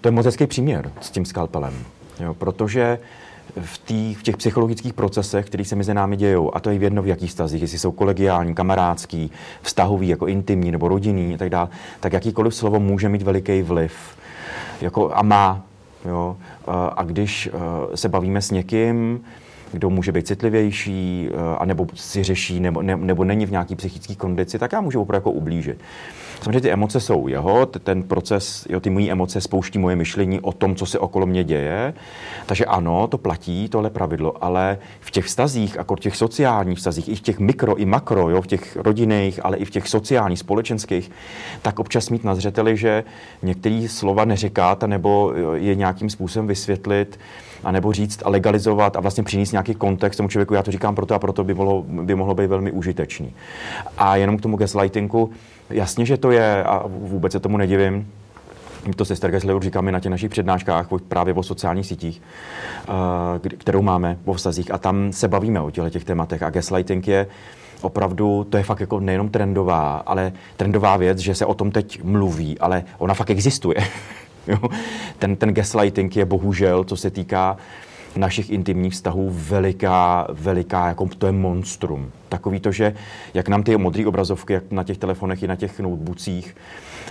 To 0.00 0.08
je 0.08 0.12
moc 0.12 0.26
hezký 0.26 0.46
příměr 0.46 0.92
s 1.00 1.10
tím 1.10 1.24
skalpelem. 1.24 1.74
Jo, 2.20 2.34
protože 2.34 2.98
v, 3.60 3.78
tý, 3.78 4.14
v 4.14 4.22
těch 4.22 4.36
psychologických 4.36 4.92
procesech, 4.92 5.46
které 5.46 5.64
se 5.64 5.76
mezi 5.76 5.94
námi 5.94 6.16
dějou, 6.16 6.56
a 6.56 6.60
to 6.60 6.70
je 6.70 6.76
jedno 6.76 7.02
v 7.02 7.06
jakých 7.06 7.30
vztazích, 7.30 7.62
jestli 7.62 7.78
jsou 7.78 7.92
kolegiální, 7.92 8.54
kamarádský, 8.54 9.30
vztahový, 9.62 10.08
jako 10.08 10.26
intimní 10.26 10.70
nebo 10.70 10.88
rodinný 10.88 11.34
a 11.34 11.38
tak 11.38 11.50
dále, 11.50 11.68
tak 12.00 12.12
jakýkoliv 12.12 12.54
slovo 12.54 12.80
může 12.80 13.08
mít 13.08 13.22
veliký 13.22 13.62
vliv. 13.62 13.92
Jako, 14.80 15.10
a 15.14 15.22
má. 15.22 15.62
Jo? 16.04 16.36
A 16.96 17.02
když 17.02 17.46
eh, 17.52 17.96
se 17.96 18.08
bavíme 18.08 18.42
s 18.42 18.50
někým, 18.50 19.20
kdo 19.72 19.90
může 19.90 20.12
být 20.12 20.26
citlivější, 20.26 21.28
eh, 21.30 21.56
anebo 21.58 21.86
si 21.94 22.22
řeší, 22.22 22.60
nebo, 22.60 22.82
ne, 22.82 22.96
nebo 22.96 23.24
není 23.24 23.46
v 23.46 23.50
nějaký 23.50 23.76
psychické 23.76 24.14
kondici, 24.14 24.58
tak 24.58 24.72
já 24.72 24.80
můžu 24.80 25.00
opravdu 25.00 25.16
jako 25.16 25.30
ublížit. 25.30 25.78
Samozřejmě 26.42 26.60
ty 26.60 26.70
emoce 26.70 27.00
jsou 27.00 27.28
jeho, 27.28 27.66
ten 27.66 28.02
proces, 28.02 28.66
jo, 28.70 28.80
ty 28.80 28.90
moje 28.90 29.12
emoce 29.12 29.40
spouští 29.40 29.78
moje 29.78 29.96
myšlení 29.96 30.40
o 30.40 30.52
tom, 30.52 30.74
co 30.74 30.86
se 30.86 30.98
okolo 30.98 31.26
mě 31.26 31.44
děje. 31.44 31.94
Takže 32.46 32.64
ano, 32.64 33.06
to 33.06 33.18
platí, 33.18 33.68
tohle 33.68 33.90
pravidlo, 33.90 34.44
ale 34.44 34.78
v 35.00 35.10
těch 35.10 35.24
vztazích, 35.24 35.74
jako 35.74 35.96
v 35.96 36.00
těch 36.00 36.16
sociálních 36.16 36.78
vztazích, 36.78 37.08
i 37.08 37.14
v 37.14 37.20
těch 37.20 37.38
mikro, 37.38 37.76
i 37.76 37.84
makro, 37.84 38.30
jo, 38.30 38.42
v 38.42 38.46
těch 38.46 38.76
rodinných, 38.76 39.44
ale 39.44 39.56
i 39.56 39.64
v 39.64 39.70
těch 39.70 39.88
sociálních, 39.88 40.38
společenských, 40.38 41.10
tak 41.62 41.78
občas 41.78 42.10
mít 42.10 42.24
na 42.24 42.34
zřeteli, 42.34 42.76
že 42.76 43.04
některé 43.42 43.86
slova 43.88 44.24
neříkat, 44.24 44.82
nebo 44.82 45.32
je 45.54 45.74
nějakým 45.74 46.10
způsobem 46.10 46.46
vysvětlit, 46.46 47.18
a 47.64 47.72
nebo 47.72 47.92
říct 47.92 48.22
a 48.24 48.30
legalizovat 48.30 48.96
a 48.96 49.00
vlastně 49.00 49.24
přinést 49.24 49.52
nějaký 49.52 49.74
kontext 49.74 50.16
tomu 50.16 50.28
člověku, 50.28 50.54
já 50.54 50.62
to 50.62 50.70
říkám 50.70 50.94
proto 50.94 51.14
a 51.14 51.18
proto 51.18 51.44
by 51.44 51.54
mohlo, 51.54 51.82
by 51.82 52.14
mohlo 52.14 52.34
být 52.34 52.46
velmi 52.46 52.72
užitečný. 52.72 53.32
A 53.98 54.16
jenom 54.16 54.38
k 54.38 54.40
tomu 54.40 54.56
gaslightingu, 54.56 55.30
jasně, 55.70 56.06
že 56.06 56.16
to 56.16 56.30
je 56.30 56.64
a 56.64 56.82
vůbec 56.86 57.32
se 57.32 57.40
tomu 57.40 57.56
nedivím, 57.56 58.08
to 58.96 59.04
se 59.04 59.16
Stergesleur 59.16 59.62
říkáme 59.62 59.92
na 59.92 60.00
těch 60.00 60.10
našich 60.10 60.30
přednáškách 60.30 60.88
právě 61.08 61.34
o 61.34 61.42
sociálních 61.42 61.86
sítích, 61.86 62.22
kterou 63.58 63.82
máme 63.82 64.18
o 64.24 64.32
vztazích 64.34 64.74
a 64.74 64.78
tam 64.78 65.12
se 65.12 65.28
bavíme 65.28 65.60
o 65.60 65.70
těchto 65.70 65.90
těch 65.90 66.04
tématech 66.04 66.42
a 66.42 66.50
gaslighting 66.50 67.08
je 67.08 67.26
opravdu, 67.80 68.46
to 68.50 68.56
je 68.56 68.62
fakt 68.62 68.80
jako 68.80 69.00
nejenom 69.00 69.28
trendová, 69.28 70.02
ale 70.06 70.32
trendová 70.56 70.96
věc, 70.96 71.18
že 71.18 71.34
se 71.34 71.46
o 71.46 71.54
tom 71.54 71.70
teď 71.70 72.02
mluví, 72.02 72.58
ale 72.58 72.84
ona 72.98 73.14
fakt 73.14 73.30
existuje. 73.30 73.76
Jo? 74.48 74.58
Ten, 75.18 75.36
ten 75.36 75.54
gaslighting 75.54 76.16
je 76.16 76.24
bohužel, 76.24 76.84
co 76.84 76.96
se 76.96 77.10
týká 77.10 77.56
našich 78.16 78.50
intimních 78.50 78.92
vztahů 78.92 79.30
veliká, 79.32 80.26
veliká, 80.30 80.88
jako 80.88 81.08
to 81.18 81.26
je 81.26 81.32
monstrum. 81.32 82.10
Takový 82.28 82.60
to, 82.60 82.72
že 82.72 82.94
jak 83.34 83.48
nám 83.48 83.62
ty 83.62 83.76
modré 83.76 84.06
obrazovky, 84.06 84.52
jak 84.52 84.70
na 84.70 84.84
těch 84.84 84.98
telefonech 84.98 85.42
i 85.42 85.46
na 85.46 85.56
těch 85.56 85.80
notebookcích, 85.80 86.56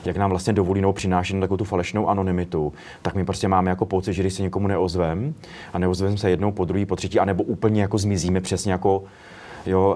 jak 0.05 0.17
nám 0.17 0.29
vlastně 0.29 0.53
dovolí 0.53 0.81
nebo 0.81 0.93
přináší 0.93 1.39
takovou 1.39 1.57
tu 1.57 1.63
falešnou 1.63 2.09
anonymitu, 2.09 2.73
tak 3.01 3.15
my 3.15 3.25
prostě 3.25 3.47
máme 3.47 3.69
jako 3.69 3.85
pocit, 3.85 4.13
že 4.13 4.23
když 4.23 4.33
se 4.33 4.41
někomu 4.41 4.67
neozvem 4.67 5.33
a 5.73 5.79
neozvem 5.79 6.17
se 6.17 6.29
jednou 6.29 6.51
po 6.51 6.65
druhý, 6.65 6.85
po 6.85 6.95
třetí, 6.95 7.19
anebo 7.19 7.43
úplně 7.43 7.81
jako 7.81 7.97
zmizíme 7.97 8.41
přesně 8.41 8.71
jako 8.71 9.03
Jo, 9.65 9.95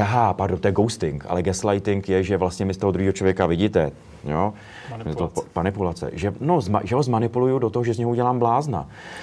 aha, 0.00 0.34
pardon, 0.34 0.58
to 0.58 0.68
je 0.68 0.72
ghosting, 0.72 1.24
ale 1.28 1.42
gaslighting 1.42 2.08
je, 2.08 2.22
že 2.22 2.36
vlastně 2.36 2.66
my 2.66 2.74
z 2.74 2.76
toho 2.76 2.92
druhého 2.92 3.12
člověka 3.12 3.46
vidíte, 3.46 3.92
jo, 4.24 4.52
manipulace. 4.90 5.34
To, 5.34 5.42
manipulace. 5.56 6.10
Že, 6.12 6.32
no, 6.40 6.60
zma, 6.60 6.80
že 6.84 6.94
ho 6.94 7.02
zmanipuluju 7.02 7.58
do 7.58 7.70
toho, 7.70 7.84
že 7.84 7.94
z 7.94 7.98
něho 7.98 8.10
udělám 8.10 8.38
blázna. 8.38 8.78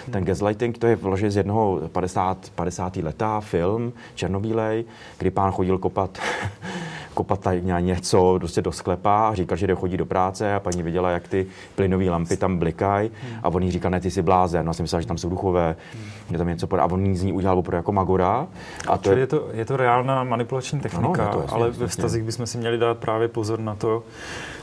Hmm. 0.06 0.14
Ten 0.14 0.26
gaslighting, 0.26 0.78
to 0.78 0.88
je 0.88 0.96
vložen 0.96 1.32
z 1.32 1.38
jednoho 1.38 1.80
50, 1.92 2.38
50. 2.56 2.96
leta 2.96 3.40
film, 3.40 3.94
černobílej, 4.16 4.86
kdy 5.18 5.32
pán 5.32 5.52
chodil 5.52 5.78
kopat 5.78 6.18
kopat 7.18 7.40
tady 7.40 7.62
něco 7.80 8.36
prostě 8.40 8.62
do 8.62 8.72
sklepa 8.72 9.28
a 9.28 9.34
říkal, 9.34 9.58
že 9.58 9.68
jde 9.68 9.76
chodí 9.76 9.98
do 9.98 10.06
práce 10.06 10.54
a 10.54 10.60
paní 10.60 10.84
viděla, 10.84 11.10
jak 11.10 11.28
ty 11.28 11.48
plynové 11.76 12.10
lampy 12.10 12.38
tam 12.38 12.58
blikají 12.58 13.12
hmm. 13.24 13.40
a 13.44 13.50
on 13.50 13.64
jí 13.64 13.72
říkal, 13.72 13.92
ne, 13.92 14.00
ty 14.00 14.12
jsi 14.12 14.22
blázen. 14.22 14.66
No, 14.66 14.74
jsem 14.74 14.84
myslel, 14.84 15.02
že 15.02 15.08
tam 15.08 15.18
jsou 15.18 15.30
duchové, 15.30 15.76
hmm. 15.94 16.04
je 16.32 16.38
tam 16.38 16.48
něco, 16.48 16.68
a 16.82 16.86
on 16.86 17.16
z 17.16 17.24
ní 17.24 17.34
udělal 17.34 17.60
opravdu 17.60 17.78
jako 17.78 17.92
magora. 17.92 18.48
A 18.88 18.98
to 18.98 19.12
je... 19.12 19.20
je... 19.20 19.28
to, 19.28 19.48
je 19.54 19.66
to 19.66 19.78
reálná 19.78 20.24
manipulační 20.24 20.80
technika, 20.80 21.24
ano, 21.24 21.34
to, 21.34 21.42
jasně, 21.42 21.56
ale 21.56 21.68
jasně, 21.68 21.82
ve 21.82 21.88
vztazích 21.88 22.24
bychom 22.24 22.46
si 22.46 22.58
měli 22.58 22.78
dát 22.78 22.98
právě 22.98 23.28
pozor 23.28 23.60
na 23.60 23.76
to, 23.76 24.04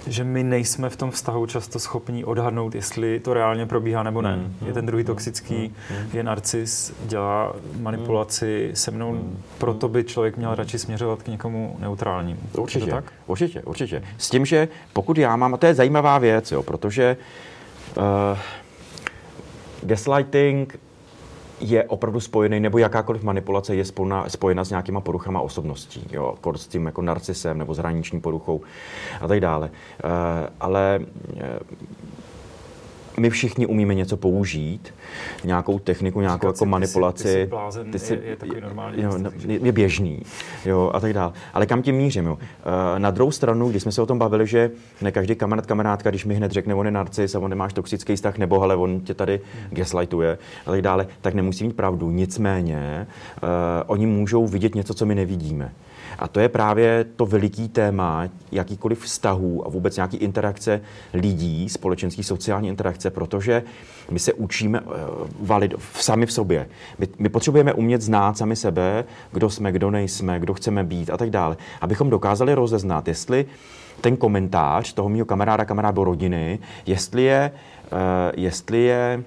že 0.06 0.24
my 0.24 0.42
nejsme 0.42 0.90
v 0.90 0.96
tom 0.96 1.10
vztahu 1.10 1.46
často 1.46 1.78
schopní 1.78 2.24
odhadnout, 2.24 2.74
jestli 2.74 3.20
to 3.20 3.34
reálně 3.34 3.66
probíhá 3.66 4.02
nebo 4.02 4.22
ne. 4.22 4.36
Mm, 4.36 4.54
je 4.66 4.72
ten 4.72 4.86
druhý 4.86 5.04
toxický, 5.04 5.74
mm, 5.90 6.10
je 6.12 6.22
narcis, 6.22 6.92
dělá 7.06 7.52
manipulaci 7.80 8.70
se 8.74 8.90
mnou, 8.90 9.12
mm, 9.12 9.42
proto 9.58 9.88
by 9.88 10.04
člověk 10.04 10.36
měl 10.36 10.54
radši 10.54 10.78
směřovat 10.78 11.22
k 11.22 11.28
někomu 11.28 11.76
neutrálnímu. 11.80 12.40
Určitě, 12.58 12.90
tak? 12.90 13.12
určitě, 13.26 13.62
určitě. 13.62 14.02
S 14.18 14.30
tím, 14.30 14.46
že 14.46 14.68
pokud 14.92 15.18
já 15.18 15.36
mám, 15.36 15.54
a 15.54 15.56
to 15.56 15.66
je 15.66 15.74
zajímavá 15.74 16.18
věc, 16.18 16.52
jo, 16.52 16.62
protože 16.62 17.16
uh, 17.96 18.38
gaslighting 19.82 20.78
je 21.60 21.84
opravdu 21.84 22.20
spojený, 22.20 22.60
nebo 22.60 22.78
jakákoliv 22.78 23.22
manipulace 23.22 23.74
je 23.74 23.84
spojena, 23.84 24.28
spojena 24.28 24.64
s 24.64 24.70
nějakýma 24.70 25.00
poruchama 25.00 25.40
osobností, 25.40 26.06
jo, 26.12 26.34
s 26.56 26.66
tím 26.66 26.86
jako 26.86 27.02
narcisem 27.02 27.58
nebo 27.58 27.74
zraniční 27.74 28.20
poruchou 28.20 28.60
a 29.20 29.28
tak 29.28 29.40
dále. 29.40 29.70
Uh, 30.04 30.10
ale 30.60 31.00
uh, 31.00 31.40
my 33.20 33.30
všichni 33.30 33.66
umíme 33.66 33.94
něco 33.94 34.16
použít, 34.16 34.94
nějakou 35.44 35.78
techniku, 35.78 36.20
nějakou 36.20 36.46
jako 36.46 36.66
manipulaci. 36.66 37.22
Ty 37.22 37.28
jsi, 37.28 37.34
ty 37.34 37.40
jsi 37.40 37.46
blázen, 37.46 37.90
ty 37.90 37.98
jsi, 37.98 38.14
je, 38.14 38.20
je 38.24 38.36
takový 38.36 38.60
normální. 38.60 39.02
Jo, 39.02 39.18
je 39.46 39.72
běžný, 39.72 40.22
jo, 40.64 40.90
a 40.94 41.00
tak 41.00 41.12
dále. 41.12 41.32
Ale 41.54 41.66
kam 41.66 41.82
tím 41.82 41.94
mířím, 41.94 42.26
jo? 42.26 42.38
Eh, 42.40 42.98
na 42.98 43.10
druhou 43.10 43.30
stranu, 43.30 43.70
když 43.70 43.82
jsme 43.82 43.92
se 43.92 44.02
o 44.02 44.06
tom 44.06 44.18
bavili, 44.18 44.46
že 44.46 44.70
ne 45.02 45.12
každý 45.12 45.34
kamarád, 45.34 45.66
kamarádka, 45.66 46.10
když 46.10 46.24
mi 46.24 46.34
hned 46.34 46.52
řekne, 46.52 46.74
on 46.74 46.86
je 46.86 46.92
narcis 46.92 47.34
a 47.34 47.38
on 47.38 47.50
nemáš 47.50 47.72
toxický 47.72 48.16
vztah, 48.16 48.38
nebo 48.38 48.62
ale 48.62 48.76
on 48.76 49.00
tě 49.00 49.14
tady 49.14 49.40
gaslightuje 49.70 50.38
a 50.66 50.70
tak 50.70 50.82
dále, 50.82 51.06
tak 51.20 51.34
nemusí 51.34 51.64
mít 51.64 51.76
pravdu. 51.76 52.10
Nicméně, 52.10 53.06
uh, 53.42 53.48
oni 53.86 54.06
můžou 54.06 54.46
vidět 54.46 54.74
něco, 54.74 54.94
co 54.94 55.06
my 55.06 55.14
nevidíme. 55.14 55.72
A 56.18 56.28
to 56.28 56.40
je 56.40 56.48
právě 56.48 57.04
to 57.16 57.26
veliký 57.26 57.68
téma 57.68 58.28
jakýkoliv 58.52 59.02
vztahů 59.02 59.66
a 59.66 59.70
vůbec 59.70 59.96
nějaký 59.96 60.16
interakce 60.16 60.80
lidí, 61.14 61.68
společenský 61.68 62.22
sociální 62.22 62.68
interakce, 62.68 63.10
protože 63.10 63.62
my 64.10 64.18
se 64.18 64.32
učíme 64.32 64.80
uh, 64.80 64.92
valid, 65.40 65.74
sami 65.94 66.26
v 66.26 66.32
sobě. 66.32 66.68
My, 66.98 67.08
my 67.18 67.28
potřebujeme 67.28 67.72
umět 67.72 68.02
znát 68.02 68.38
sami 68.38 68.56
sebe, 68.56 69.04
kdo 69.32 69.50
jsme, 69.50 69.72
kdo 69.72 69.90
nejsme, 69.90 70.40
kdo 70.40 70.54
chceme 70.54 70.84
být 70.84 71.10
a 71.10 71.16
tak 71.16 71.30
dále, 71.30 71.56
abychom 71.80 72.10
dokázali 72.10 72.54
rozeznat, 72.54 73.08
jestli 73.08 73.46
ten 74.00 74.16
komentář 74.16 74.92
toho 74.92 75.08
mého 75.08 75.24
kamaráda, 75.24 75.64
kamaráda 75.64 76.04
rodiny, 76.04 76.58
jestli 76.86 77.22
je, 77.22 77.50
uh, 77.92 77.98
jestli 78.36 78.82
je 78.82 79.24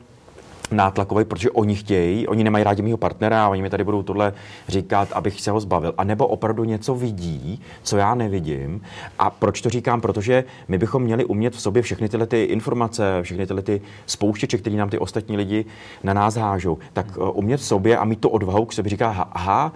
nátlakový, 0.71 1.25
protože 1.25 1.51
oni 1.51 1.75
chtějí, 1.75 2.27
oni 2.27 2.43
nemají 2.43 2.63
rádi 2.63 2.81
mého 2.81 2.97
partnera 2.97 3.45
a 3.45 3.49
oni 3.49 3.61
mi 3.61 3.69
tady 3.69 3.83
budou 3.83 4.03
tohle 4.03 4.33
říkat, 4.67 5.09
abych 5.11 5.41
se 5.41 5.51
ho 5.51 5.59
zbavil. 5.59 5.93
A 5.97 6.03
nebo 6.03 6.27
opravdu 6.27 6.63
něco 6.63 6.95
vidí, 6.95 7.61
co 7.83 7.97
já 7.97 8.15
nevidím. 8.15 8.81
A 9.19 9.29
proč 9.29 9.61
to 9.61 9.69
říkám? 9.69 10.01
Protože 10.01 10.43
my 10.67 10.77
bychom 10.77 11.03
měli 11.03 11.25
umět 11.25 11.55
v 11.55 11.61
sobě 11.61 11.81
všechny 11.81 12.09
tyhle 12.09 12.27
ty 12.27 12.43
informace, 12.43 13.19
všechny 13.21 13.47
tyhle 13.47 13.61
ty 13.61 13.81
spouštěče, 14.05 14.57
které 14.57 14.75
nám 14.75 14.89
ty 14.89 14.99
ostatní 14.99 15.37
lidi 15.37 15.65
na 16.03 16.13
nás 16.13 16.35
hážou, 16.35 16.77
tak 16.93 17.17
uh, 17.17 17.29
umět 17.33 17.57
v 17.57 17.65
sobě 17.65 17.97
a 17.97 18.05
mít 18.05 18.19
to 18.19 18.29
odvahu 18.29 18.65
k 18.65 18.73
sobě 18.73 18.89
říká, 18.89 19.29
aha, 19.31 19.73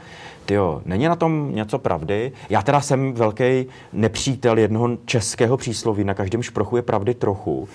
jo, 0.53 0.81
není 0.85 1.05
na 1.05 1.15
tom 1.15 1.55
něco 1.55 1.79
pravdy? 1.79 2.31
Já 2.49 2.61
teda 2.61 2.81
jsem 2.81 3.13
velký 3.13 3.65
nepřítel 3.93 4.57
jednoho 4.57 4.97
českého 5.05 5.57
přísloví, 5.57 6.03
na 6.03 6.13
každém 6.13 6.43
šprochu 6.43 6.75
je 6.75 6.81
pravdy 6.81 7.13
trochu. 7.13 7.69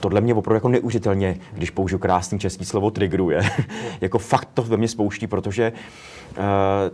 Tohle 0.00 0.20
mě 0.20 0.34
opravdu 0.34 0.56
jako 0.56 0.68
neužitelně, 0.68 1.36
když 1.52 1.70
použiju 1.70 1.98
krásný 1.98 2.38
český 2.38 2.64
slovo, 2.64 2.90
triggeruje. 2.90 3.40
jako 4.00 4.18
fakt 4.18 4.48
to 4.54 4.62
ve 4.62 4.76
mně 4.76 4.88
spouští, 4.88 5.26
protože 5.26 5.72
uh, 5.72 5.78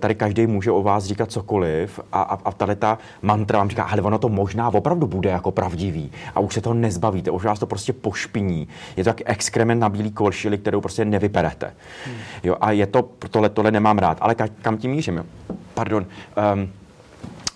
tady 0.00 0.14
každý 0.14 0.46
může 0.46 0.70
o 0.70 0.82
vás 0.82 1.04
říkat 1.04 1.32
cokoliv 1.32 2.00
a, 2.12 2.22
a, 2.22 2.38
a 2.44 2.52
tady 2.52 2.76
ta 2.76 2.98
mantra 3.22 3.58
vám 3.58 3.68
říká, 3.68 3.82
ale 3.82 4.02
ono 4.02 4.18
to 4.18 4.28
možná 4.28 4.74
opravdu 4.74 5.06
bude 5.06 5.30
jako 5.30 5.50
pravdivý 5.50 6.12
a 6.34 6.40
už 6.40 6.54
se 6.54 6.60
toho 6.60 6.74
nezbavíte, 6.74 7.30
už 7.30 7.44
vás 7.44 7.58
to 7.58 7.66
prostě 7.66 7.92
pošpiní. 7.92 8.68
Je 8.96 9.04
to 9.04 9.10
jak 9.10 9.20
exkrement 9.24 9.80
na 9.80 9.88
bílý 9.88 10.10
kolšili, 10.10 10.58
kterou 10.58 10.80
prostě 10.80 11.04
nevyperete. 11.04 11.74
Hmm. 12.06 12.14
Jo, 12.42 12.56
a 12.60 12.70
je 12.70 12.86
to, 12.86 13.08
tohle, 13.30 13.48
tohle 13.48 13.70
nemám 13.70 13.98
rád. 13.98 14.18
Ale 14.20 14.34
ka, 14.34 14.48
kam 14.62 14.78
tím 14.78 14.90
mířím? 14.90 15.26
Pardon. 15.74 16.06
Um, 16.54 16.68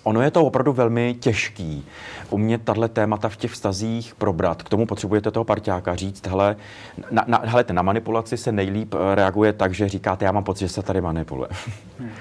ono 0.03 0.21
je 0.21 0.31
to 0.31 0.45
opravdu 0.45 0.73
velmi 0.73 1.15
těžký 1.19 1.85
umět 2.29 2.61
tahle 2.63 2.89
témata 2.89 3.29
v 3.29 3.37
těch 3.37 3.51
vztazích 3.51 4.15
probrat. 4.15 4.63
K 4.63 4.69
tomu 4.69 4.85
potřebujete 4.85 5.31
toho 5.31 5.43
parťáka 5.43 5.95
říct, 5.95 6.27
hele, 6.27 6.55
na, 7.11 7.23
na, 7.27 7.41
hele, 7.43 7.65
na 7.71 7.81
manipulaci 7.81 8.37
se 8.37 8.51
nejlíp 8.51 8.93
eh, 8.93 9.15
reaguje 9.15 9.53
tak, 9.53 9.73
že 9.73 9.89
říkáte, 9.89 10.25
já 10.25 10.31
mám 10.31 10.43
pocit, 10.43 10.65
že 10.65 10.69
se 10.69 10.81
tady 10.81 11.01
manipuluje. 11.01 11.49
Hmm 11.99 12.11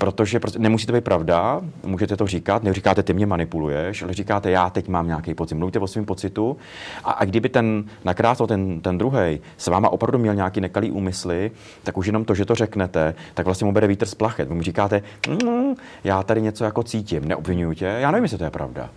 protože 0.00 0.40
prostě 0.40 0.58
nemusí 0.58 0.86
to 0.86 0.92
být 0.92 1.04
pravda, 1.04 1.60
můžete 1.84 2.16
to 2.16 2.26
říkat, 2.26 2.62
neříkáte, 2.62 3.02
ty 3.02 3.12
mě 3.12 3.26
manipuluješ, 3.26 4.02
ale 4.02 4.14
říkáte, 4.14 4.50
já 4.50 4.70
teď 4.70 4.88
mám 4.88 5.06
nějaký 5.06 5.34
pocit. 5.34 5.54
Mluvíte 5.54 5.78
o 5.78 5.86
svém 5.86 6.04
pocitu 6.04 6.56
a, 7.04 7.10
a 7.10 7.24
kdyby 7.24 7.48
ten 7.48 7.84
nakrásl 8.04 8.46
ten, 8.46 8.80
ten 8.80 8.98
druhý 8.98 9.40
s 9.56 9.66
váma 9.66 9.88
opravdu 9.88 10.18
měl 10.18 10.34
nějaký 10.34 10.60
nekalý 10.60 10.90
úmysly, 10.90 11.50
tak 11.82 11.98
už 11.98 12.06
jenom 12.06 12.24
to, 12.24 12.34
že 12.34 12.44
to 12.44 12.54
řeknete, 12.54 13.14
tak 13.34 13.46
vlastně 13.46 13.64
mu 13.64 13.72
bere 13.72 13.86
vítr 13.86 14.06
z 14.06 14.14
plachet. 14.14 14.48
Vy 14.48 14.54
mu 14.54 14.62
říkáte, 14.62 15.02
mm, 15.28 15.74
já 16.04 16.22
tady 16.22 16.42
něco 16.42 16.64
jako 16.64 16.82
cítím, 16.82 17.28
neobvinuju 17.28 17.74
tě, 17.74 17.84
já 17.84 18.10
nevím, 18.10 18.24
jestli 18.24 18.38
to 18.38 18.44
je 18.44 18.50
pravda. 18.50 18.90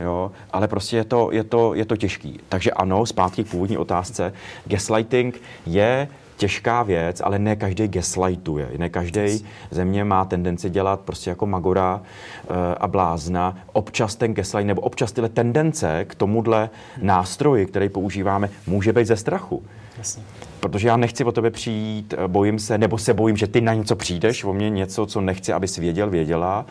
Jo, 0.00 0.30
ale 0.50 0.68
prostě 0.68 0.96
je 0.96 1.04
to, 1.04 1.28
je, 1.32 1.44
to, 1.44 1.74
je 1.74 1.84
to 1.84 1.96
těžký. 1.96 2.40
Takže 2.48 2.70
ano, 2.70 3.06
zpátky 3.06 3.44
k 3.44 3.50
původní 3.50 3.78
otázce. 3.78 4.32
Gaslighting 4.66 5.40
je 5.66 6.08
těžká 6.38 6.82
věc, 6.82 7.20
ale 7.24 7.38
ne 7.38 7.56
každý 7.56 7.88
gaslightuje. 7.88 8.68
Ne 8.76 8.88
každý 8.88 9.46
země 9.70 10.04
má 10.04 10.24
tendenci 10.24 10.70
dělat 10.70 11.00
prostě 11.00 11.30
jako 11.30 11.46
magora 11.46 12.00
uh, 12.00 12.56
a 12.80 12.88
blázna. 12.88 13.56
Občas 13.72 14.16
ten 14.16 14.34
gaslight 14.34 14.66
nebo 14.66 14.80
občas 14.80 15.12
tyhle 15.12 15.28
tendence 15.28 16.04
k 16.04 16.14
tomuhle 16.14 16.70
nástroji, 17.02 17.66
který 17.66 17.88
používáme, 17.88 18.50
může 18.66 18.92
být 18.92 19.06
ze 19.06 19.16
strachu. 19.16 19.62
Jasně 19.98 20.22
protože 20.60 20.88
já 20.88 20.96
nechci 20.96 21.24
o 21.24 21.32
tebe 21.32 21.50
přijít, 21.50 22.14
eh, 22.18 22.28
bojím 22.28 22.58
se, 22.58 22.78
nebo 22.78 22.98
se 22.98 23.14
bojím, 23.14 23.36
že 23.36 23.46
ty 23.46 23.60
na 23.60 23.74
něco 23.74 23.96
přijdeš, 23.96 24.44
o 24.44 24.52
mě 24.52 24.70
něco, 24.70 25.06
co 25.06 25.20
nechci, 25.20 25.52
abys 25.52 25.76
věděl, 25.76 26.10
věděla, 26.10 26.66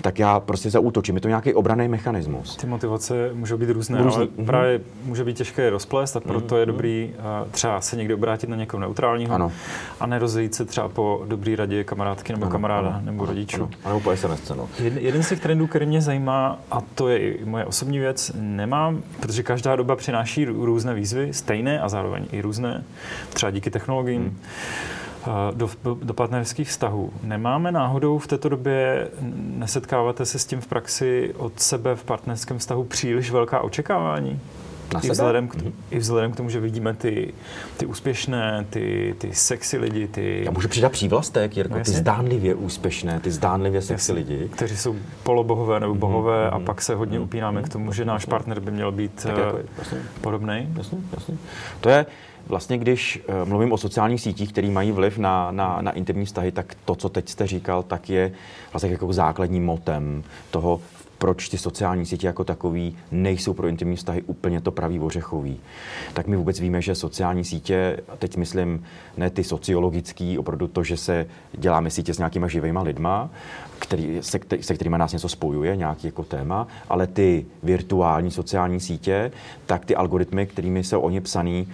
tak 0.00 0.18
já 0.18 0.40
prostě 0.40 0.70
zaútočím. 0.70 1.14
Je 1.14 1.20
to 1.20 1.28
nějaký 1.28 1.54
obraný 1.54 1.88
mechanismus. 1.88 2.56
Ty 2.56 2.66
motivace 2.66 3.30
můžou 3.32 3.56
být 3.56 3.70
různé, 3.70 4.02
Různý. 4.02 4.16
ale 4.16 4.26
mm-hmm. 4.26 4.46
právě 4.46 4.80
může 5.04 5.24
být 5.24 5.36
těžké 5.36 5.70
rozplést 5.70 6.16
a 6.16 6.20
proto 6.20 6.54
mm-hmm. 6.54 6.58
je 6.58 6.66
mhm. 6.66 6.72
dobrý 6.72 7.12
uh, 7.18 7.50
třeba 7.50 7.80
se 7.80 7.96
někdy 7.96 8.14
obrátit 8.14 8.50
na 8.50 8.56
někoho 8.56 8.80
neutrálního 8.80 9.34
ano. 9.34 9.52
a 10.00 10.06
nerozejít 10.06 10.54
se 10.54 10.64
třeba 10.64 10.88
po 10.88 11.24
dobrý 11.28 11.56
radě 11.56 11.84
kamarádky 11.84 12.32
nebo 12.32 12.44
ano, 12.44 12.52
kamaráda 12.52 12.88
ano, 12.88 13.00
nebo 13.04 13.26
rodičů. 13.26 13.62
Ano, 13.62 13.70
ano 13.84 14.00
po 14.00 14.16
SMS. 14.16 14.48
No. 14.56 14.68
Jeden, 14.78 14.98
jeden 14.98 15.22
z 15.22 15.28
těch 15.28 15.40
trendů, 15.40 15.66
který 15.66 15.86
mě 15.86 16.00
zajímá, 16.00 16.58
a 16.70 16.80
to 16.94 17.08
je 17.08 17.18
i 17.18 17.44
moje 17.44 17.64
osobní 17.64 17.98
věc, 17.98 18.32
nemám, 18.40 19.02
protože 19.20 19.42
každá 19.42 19.76
doba 19.76 19.96
přináší 19.96 20.44
různé 20.44 20.94
výzvy, 20.94 21.32
stejné 21.32 21.80
a 21.80 21.88
zároveň 21.88 22.26
i 22.32 22.40
různé 22.40 22.55
třeba 23.32 23.50
díky 23.50 23.70
technologiím, 23.70 24.22
hmm. 24.22 24.38
do, 25.54 25.70
do 26.02 26.14
partnerských 26.14 26.68
vztahů. 26.68 27.12
Nemáme 27.22 27.72
náhodou 27.72 28.18
v 28.18 28.26
této 28.26 28.48
době, 28.48 29.08
nesetkáváte 29.36 30.26
se 30.26 30.38
s 30.38 30.46
tím 30.46 30.60
v 30.60 30.66
praxi 30.66 31.34
od 31.36 31.60
sebe 31.60 31.96
v 31.96 32.04
partnerském 32.04 32.58
vztahu 32.58 32.84
příliš 32.84 33.30
velká 33.30 33.60
očekávání? 33.60 34.40
Na 34.94 35.00
I, 35.00 35.10
vzhledem 35.10 35.48
k 35.48 35.56
tomu, 35.56 35.70
mm-hmm. 35.70 35.74
I 35.90 35.98
vzhledem 35.98 36.32
k 36.32 36.36
tomu, 36.36 36.50
že 36.50 36.60
vidíme 36.60 36.94
ty, 36.94 37.34
ty 37.76 37.86
úspěšné, 37.86 38.66
ty, 38.70 39.14
ty 39.18 39.34
sexy 39.34 39.78
lidi, 39.78 40.08
ty... 40.08 40.42
Já 40.44 40.50
můžu 40.50 40.68
přidat 40.68 40.92
přívlastek, 40.92 41.56
Jirko, 41.56 41.78
no, 41.78 41.84
ty 41.84 41.90
zdánlivě 41.90 42.54
úspěšné, 42.54 43.20
ty 43.20 43.30
zdánlivě 43.30 43.82
sexy 43.82 43.92
jasně, 43.92 44.14
lidi. 44.14 44.48
Kteří 44.48 44.76
jsou 44.76 44.96
polobohové 45.22 45.80
nebo 45.80 45.92
mhm, 45.92 46.00
bohové 46.00 46.48
mm-hmm. 46.48 46.54
a 46.54 46.60
pak 46.60 46.82
se 46.82 46.94
hodně 46.94 47.18
mm-hmm. 47.18 47.22
upínáme 47.22 47.62
k 47.62 47.68
tomu, 47.68 47.92
že 47.92 48.04
náš 48.04 48.24
partner 48.24 48.60
by 48.60 48.70
měl 48.70 48.92
být 48.92 49.22
tak 49.22 49.38
jako, 49.38 49.58
jasně, 49.78 49.98
podobný. 50.20 50.68
Jasně, 50.76 50.98
jasně. 51.12 51.34
To 51.80 51.88
je, 51.88 52.06
Vlastně, 52.48 52.78
když 52.78 53.22
eh, 53.28 53.44
mluvím 53.44 53.72
o 53.72 53.78
sociálních 53.78 54.20
sítích, 54.20 54.52
které 54.52 54.68
mají 54.70 54.92
vliv 54.92 55.18
na, 55.18 55.50
na, 55.50 55.78
na 55.80 55.90
intimní 55.90 56.26
vztahy, 56.26 56.52
tak 56.52 56.74
to, 56.84 56.94
co 56.94 57.08
teď 57.08 57.28
jste 57.28 57.46
říkal, 57.46 57.82
tak 57.82 58.10
je 58.10 58.32
vlastně 58.72 58.90
jako 58.90 59.12
základním 59.12 59.64
motem 59.64 60.24
toho, 60.50 60.80
proč 61.18 61.48
ty 61.48 61.58
sociální 61.58 62.06
sítě 62.06 62.26
jako 62.26 62.44
takový 62.44 62.96
nejsou 63.10 63.54
pro 63.54 63.68
intimní 63.68 63.96
vztahy 63.96 64.22
úplně 64.22 64.60
to 64.60 64.70
pravý 64.70 65.00
ořechový. 65.00 65.60
Tak 66.12 66.26
my 66.26 66.36
vůbec 66.36 66.60
víme, 66.60 66.82
že 66.82 66.94
sociální 66.94 67.44
sítě, 67.44 68.00
a 68.08 68.16
teď 68.16 68.36
myslím 68.36 68.84
ne 69.16 69.30
ty 69.30 69.44
sociologický, 69.44 70.38
opravdu 70.38 70.68
to, 70.68 70.84
že 70.84 70.96
se 70.96 71.26
děláme 71.52 71.90
sítě 71.90 72.14
s 72.14 72.18
nějakýma 72.18 72.48
živýma 72.48 72.82
lidma, 72.82 73.30
který, 73.78 74.18
se, 74.20 74.38
se 74.60 74.74
kterými 74.74 74.98
nás 74.98 75.12
něco 75.12 75.28
spojuje, 75.28 75.76
nějaký 75.76 76.06
jako 76.06 76.24
téma, 76.24 76.66
ale 76.88 77.06
ty 77.06 77.46
virtuální 77.62 78.30
sociální 78.30 78.80
sítě, 78.80 79.32
tak 79.66 79.84
ty 79.84 79.96
algoritmy, 79.96 80.46
kterými 80.46 80.84
jsou 80.84 81.00
oni 81.00 81.20
psaný, 81.20 81.68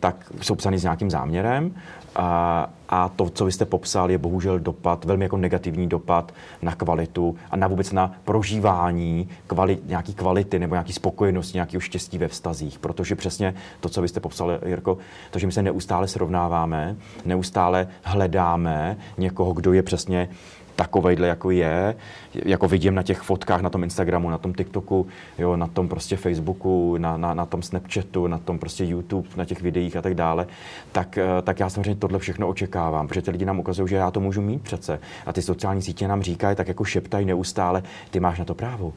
tak 0.00 0.32
jsou 0.40 0.54
psány 0.54 0.78
s 0.78 0.82
nějakým 0.82 1.10
záměrem 1.10 1.74
a, 2.16 2.70
a 2.88 3.08
to, 3.08 3.30
co 3.30 3.44
vy 3.44 3.52
jste 3.52 3.64
popsal, 3.64 4.10
je 4.10 4.18
bohužel 4.18 4.58
dopad, 4.58 5.04
velmi 5.04 5.24
jako 5.24 5.36
negativní 5.36 5.86
dopad 5.86 6.32
na 6.62 6.74
kvalitu 6.74 7.36
a 7.50 7.56
na 7.56 7.66
vůbec 7.66 7.92
na 7.92 8.12
prožívání 8.24 9.28
kvali, 9.46 9.78
nějaký 9.84 10.14
kvality 10.14 10.58
nebo 10.58 10.74
nějaký 10.74 10.92
spokojenosti, 10.92 11.56
nějakého 11.56 11.80
štěstí 11.80 12.18
ve 12.18 12.28
vztazích. 12.28 12.78
Protože 12.78 13.14
přesně 13.14 13.54
to, 13.80 13.88
co 13.88 14.02
vy 14.02 14.08
jste 14.08 14.20
popsal, 14.20 14.58
Jirko, 14.66 14.98
to, 15.30 15.38
že 15.38 15.46
my 15.46 15.52
se 15.52 15.62
neustále 15.62 16.08
srovnáváme, 16.08 16.96
neustále 17.24 17.88
hledáme 18.02 18.96
někoho, 19.18 19.52
kdo 19.52 19.72
je 19.72 19.82
přesně 19.82 20.28
takovejhle, 20.76 21.28
jako 21.28 21.50
je, 21.50 21.96
jako 22.34 22.68
vidím 22.68 22.94
na 22.94 23.02
těch 23.02 23.20
fotkách, 23.20 23.60
na 23.60 23.70
tom 23.70 23.84
Instagramu, 23.84 24.30
na 24.30 24.38
tom 24.38 24.54
TikToku, 24.54 25.06
jo, 25.38 25.56
na 25.56 25.66
tom 25.66 25.88
prostě 25.88 26.16
Facebooku, 26.16 26.96
na, 26.98 27.16
na, 27.16 27.34
na 27.34 27.46
tom 27.46 27.62
Snapchatu, 27.62 28.26
na 28.26 28.38
tom 28.38 28.58
prostě 28.58 28.84
YouTube, 28.84 29.28
na 29.36 29.44
těch 29.44 29.62
videích 29.62 29.96
a 29.96 30.02
tak 30.02 30.14
dále, 30.14 30.46
tak, 30.92 31.18
eh, 31.18 31.42
tak 31.42 31.60
já 31.60 31.70
samozřejmě 31.70 31.94
tohle 31.94 32.18
všechno 32.18 32.48
očekávám, 32.48 33.08
protože 33.08 33.22
ty 33.22 33.30
lidi 33.30 33.44
nám 33.44 33.58
ukazují, 33.58 33.88
že 33.88 33.96
já 33.96 34.10
to 34.10 34.20
můžu 34.20 34.42
mít 34.42 34.62
přece. 34.62 35.00
A 35.26 35.32
ty 35.32 35.42
sociální 35.42 35.82
sítě 35.82 36.08
nám 36.08 36.22
říkají, 36.22 36.56
tak 36.56 36.68
jako 36.68 36.84
šeptají 36.84 37.26
neustále, 37.26 37.82
ty 38.10 38.20
máš 38.20 38.38
na 38.38 38.44
to 38.44 38.54
právo 38.54 38.92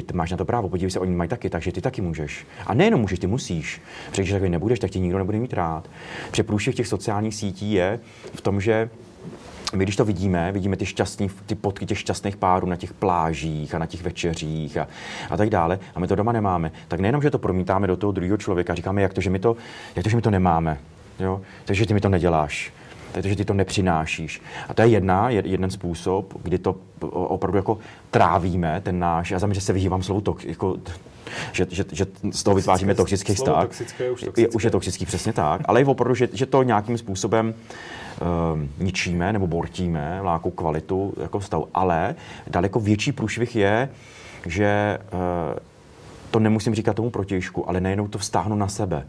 ty 0.00 0.04
máš 0.12 0.30
na 0.30 0.36
to 0.36 0.44
právo, 0.44 0.68
podívej 0.68 0.90
se, 0.90 1.00
oni 1.00 1.16
mají 1.16 1.30
taky, 1.30 1.50
takže 1.50 1.72
ty 1.72 1.80
taky 1.80 2.00
můžeš. 2.02 2.46
A 2.66 2.74
nejenom 2.74 3.00
můžeš, 3.00 3.18
ty 3.18 3.26
musíš. 3.26 3.80
Protože 4.10 4.22
když 4.22 4.32
takový 4.32 4.50
nebudeš, 4.50 4.78
tak 4.78 4.90
tě 4.90 4.98
nikdo 4.98 5.18
nebude 5.18 5.38
mít 5.38 5.52
rád. 5.52 5.90
Protože 6.30 6.42
průšvih 6.42 6.74
těch 6.74 6.86
sociálních 6.86 7.34
sítí 7.34 7.72
je 7.72 8.00
v 8.34 8.40
tom, 8.40 8.60
že 8.60 8.90
my 9.72 9.84
když 9.84 9.96
to 9.96 10.04
vidíme, 10.04 10.52
vidíme 10.52 10.76
ty, 10.76 10.86
šťastný, 10.86 11.30
ty 11.46 11.54
potky 11.54 11.86
těch 11.86 11.98
šťastných 11.98 12.36
párů 12.36 12.66
na 12.66 12.76
těch 12.76 12.92
plážích 12.92 13.74
a 13.74 13.78
na 13.78 13.86
těch 13.86 14.02
večeřích 14.02 14.76
a, 14.76 14.88
a 15.30 15.36
tak 15.36 15.50
dále, 15.50 15.78
a 15.94 16.00
my 16.00 16.06
to 16.06 16.14
doma 16.14 16.32
nemáme, 16.32 16.72
tak 16.88 17.00
nejenom, 17.00 17.22
že 17.22 17.30
to 17.30 17.38
promítáme 17.38 17.86
do 17.86 17.96
toho 17.96 18.12
druhého 18.12 18.36
člověka, 18.36 18.74
říkáme, 18.74 19.02
jak 19.02 19.14
to, 19.14 19.20
že 19.20 19.30
my 19.30 19.38
to, 19.38 19.56
jak 19.96 20.02
to, 20.02 20.08
že 20.08 20.16
my 20.16 20.22
to 20.22 20.30
nemáme, 20.30 20.78
jo? 21.20 21.40
takže 21.64 21.86
ty 21.86 21.94
mi 21.94 22.00
to 22.00 22.08
neděláš, 22.08 22.72
takže 23.12 23.36
ty 23.36 23.44
to 23.44 23.54
nepřinášíš. 23.54 24.42
A 24.68 24.74
to 24.74 24.82
je 24.82 24.88
jedna, 24.88 25.30
jeden 25.30 25.70
způsob, 25.70 26.34
kdy 26.42 26.58
to 26.58 26.76
opravdu 27.10 27.58
jako 27.58 27.78
trávíme, 28.10 28.80
ten 28.80 28.98
náš, 28.98 29.30
já 29.30 29.38
znamená, 29.38 29.54
že 29.54 29.60
se 29.60 29.72
vyhývám 29.72 30.02
slovu 30.02 30.20
to, 30.20 30.36
jako, 30.44 30.76
že, 31.52 31.66
že, 31.70 31.84
že 31.92 32.06
z 32.30 32.42
toho 32.42 32.54
vytváříme 32.54 32.94
toxický 32.94 33.34
vztah. 33.34 33.62
Toxické, 33.62 34.10
už, 34.10 34.20
toxické. 34.20 34.40
Je, 34.40 34.48
už 34.48 34.64
je 34.64 34.70
toxický, 34.70 35.06
přesně 35.06 35.32
tak. 35.32 35.60
Ale 35.64 35.80
je 35.80 35.86
opravdu, 35.86 36.14
že, 36.14 36.28
že 36.32 36.46
to 36.46 36.62
nějakým 36.62 36.98
způsobem 36.98 37.54
uh, 37.54 38.84
ničíme 38.84 39.32
nebo 39.32 39.46
bortíme 39.46 40.20
nějakou 40.22 40.50
kvalitu 40.50 41.14
jako 41.22 41.40
stavu. 41.40 41.68
Ale 41.74 42.14
daleko 42.46 42.80
větší 42.80 43.12
průšvih 43.12 43.56
je, 43.56 43.88
že 44.46 44.98
uh, 45.12 45.58
to 46.30 46.38
nemusím 46.38 46.74
říkat 46.74 46.96
tomu 46.96 47.10
protějšku, 47.10 47.68
ale 47.68 47.80
nejenom 47.80 48.08
to 48.08 48.18
vztáhnu 48.18 48.56
na 48.56 48.68
sebe 48.68 49.06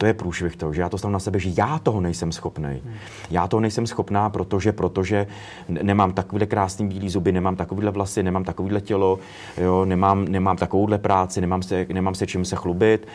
to 0.00 0.06
je 0.06 0.14
průšvih 0.14 0.56
toho, 0.56 0.72
že 0.72 0.80
já 0.80 0.88
to 0.88 0.98
stanu 0.98 1.12
na 1.12 1.18
sebe, 1.18 1.38
že 1.38 1.50
já 1.56 1.78
toho 1.78 2.00
nejsem 2.00 2.32
schopný. 2.32 2.82
Já 3.30 3.48
toho 3.48 3.60
nejsem 3.60 3.86
schopná, 3.86 4.30
protože, 4.30 4.72
protože 4.72 5.26
nemám 5.68 6.12
takovýhle 6.12 6.46
krásný 6.46 6.88
bílý 6.88 7.10
zuby, 7.10 7.32
nemám 7.32 7.56
takovýhle 7.56 7.90
vlasy, 7.90 8.22
nemám 8.22 8.44
takovýhle 8.44 8.80
tělo, 8.80 9.18
jo, 9.58 9.84
nemám, 9.84 10.24
nemám 10.24 10.56
takovouhle 10.56 10.98
práci, 10.98 11.40
nemám 11.40 11.62
se, 11.62 11.86
nemám 11.92 12.14
se 12.14 12.26
čím 12.26 12.44
se 12.44 12.56
chlubit 12.56 13.06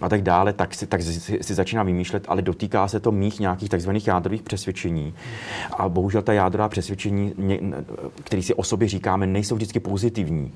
a 0.00 0.08
tak 0.08 0.22
dále, 0.22 0.52
tak 0.52 0.74
si, 0.74 0.86
tak 0.86 1.02
si, 1.02 1.38
si 1.42 1.54
začínám 1.54 1.86
vymýšlet, 1.86 2.24
ale 2.28 2.42
dotýká 2.42 2.88
se 2.88 3.00
to 3.00 3.12
mých 3.12 3.40
nějakých 3.40 3.68
takzvaných 3.68 4.06
jádrových 4.06 4.42
přesvědčení. 4.42 5.14
A 5.78 5.88
bohužel 5.88 6.22
ta 6.22 6.32
jádrová 6.32 6.68
přesvědčení, 6.68 7.34
které 8.24 8.42
si 8.42 8.54
o 8.54 8.62
sobě 8.62 8.88
říkáme, 8.88 9.26
nejsou 9.26 9.54
vždycky 9.54 9.80
pozitivní. 9.80 10.52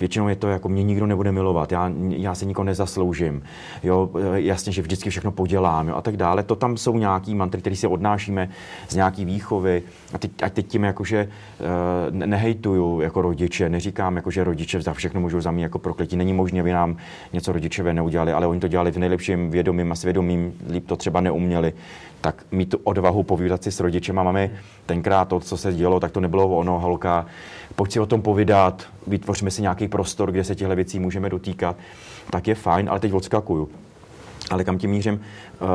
Většinou 0.00 0.28
je 0.28 0.36
to 0.36 0.48
jako 0.48 0.68
mě 0.68 0.82
nikdo 0.82 1.06
nebude 1.06 1.32
milovat, 1.32 1.72
já, 1.72 1.92
já 2.08 2.34
se 2.34 2.44
nikoho 2.44 2.64
nezasloužím, 2.64 3.42
jo, 3.82 4.10
jasně, 4.34 4.72
že 4.72 4.82
vždycky 4.82 5.10
všechno 5.10 5.32
podělám 5.32 5.88
jo, 5.88 5.94
a 5.94 6.02
tak 6.02 6.16
dále. 6.16 6.42
To 6.42 6.56
tam 6.56 6.76
jsou 6.76 6.98
nějaký 6.98 7.34
mantry, 7.34 7.60
které 7.60 7.76
si 7.76 7.86
odnášíme 7.86 8.48
z 8.88 8.94
nějaký 8.94 9.24
výchovy. 9.24 9.82
A 10.12 10.18
teď, 10.18 10.30
a 10.42 10.48
teď 10.48 10.66
tím 10.66 10.84
jakože 10.84 11.28
uh, 11.28 12.16
nehejtuju 12.26 13.00
jako 13.00 13.22
rodiče, 13.22 13.68
neříkám 13.68 14.16
jako, 14.16 14.30
že 14.30 14.44
rodiče 14.44 14.82
za 14.82 14.92
všechno 14.94 15.20
můžou 15.20 15.40
za 15.40 15.50
mě 15.50 15.62
jako 15.62 15.78
prokletí. 15.78 16.16
Není 16.16 16.32
možné, 16.32 16.60
aby 16.60 16.72
nám 16.72 16.96
něco 17.32 17.52
rodičové 17.52 17.94
neudělali, 17.94 18.32
ale 18.32 18.46
oni 18.46 18.60
to 18.64 18.68
dělali 18.68 18.90
v 18.90 18.98
nejlepším 18.98 19.50
vědomím 19.50 19.92
a 19.92 19.94
svědomím, 19.94 20.52
líp 20.70 20.86
to 20.86 20.96
třeba 20.96 21.20
neuměli 21.20 21.72
tak 22.20 22.44
mít 22.50 22.70
tu 22.70 22.78
odvahu 22.84 23.22
povídat 23.22 23.62
si 23.62 23.72
s 23.72 23.80
rodičem 23.80 24.18
a 24.18 24.22
máme 24.22 24.50
tenkrát 24.86 25.28
to, 25.28 25.40
co 25.40 25.56
se 25.56 25.72
dělo, 25.72 26.00
tak 26.00 26.12
to 26.12 26.20
nebylo 26.20 26.48
ono, 26.48 26.80
holka, 26.80 27.26
pojď 27.76 27.92
si 27.92 28.00
o 28.00 28.06
tom 28.06 28.22
povídat, 28.22 28.86
vytvoříme 29.06 29.50
si 29.50 29.62
nějaký 29.62 29.88
prostor, 29.88 30.32
kde 30.32 30.44
se 30.44 30.54
těchto 30.54 30.76
věcí 30.76 30.98
můžeme 30.98 31.28
dotýkat, 31.28 31.76
tak 32.30 32.48
je 32.48 32.54
fajn, 32.54 32.88
ale 32.90 33.00
teď 33.00 33.12
odskakuju. 33.12 33.68
Ale 34.50 34.64
kam 34.64 34.78
tím 34.78 34.90
mířím? 34.90 35.14
Uh, 35.14 35.68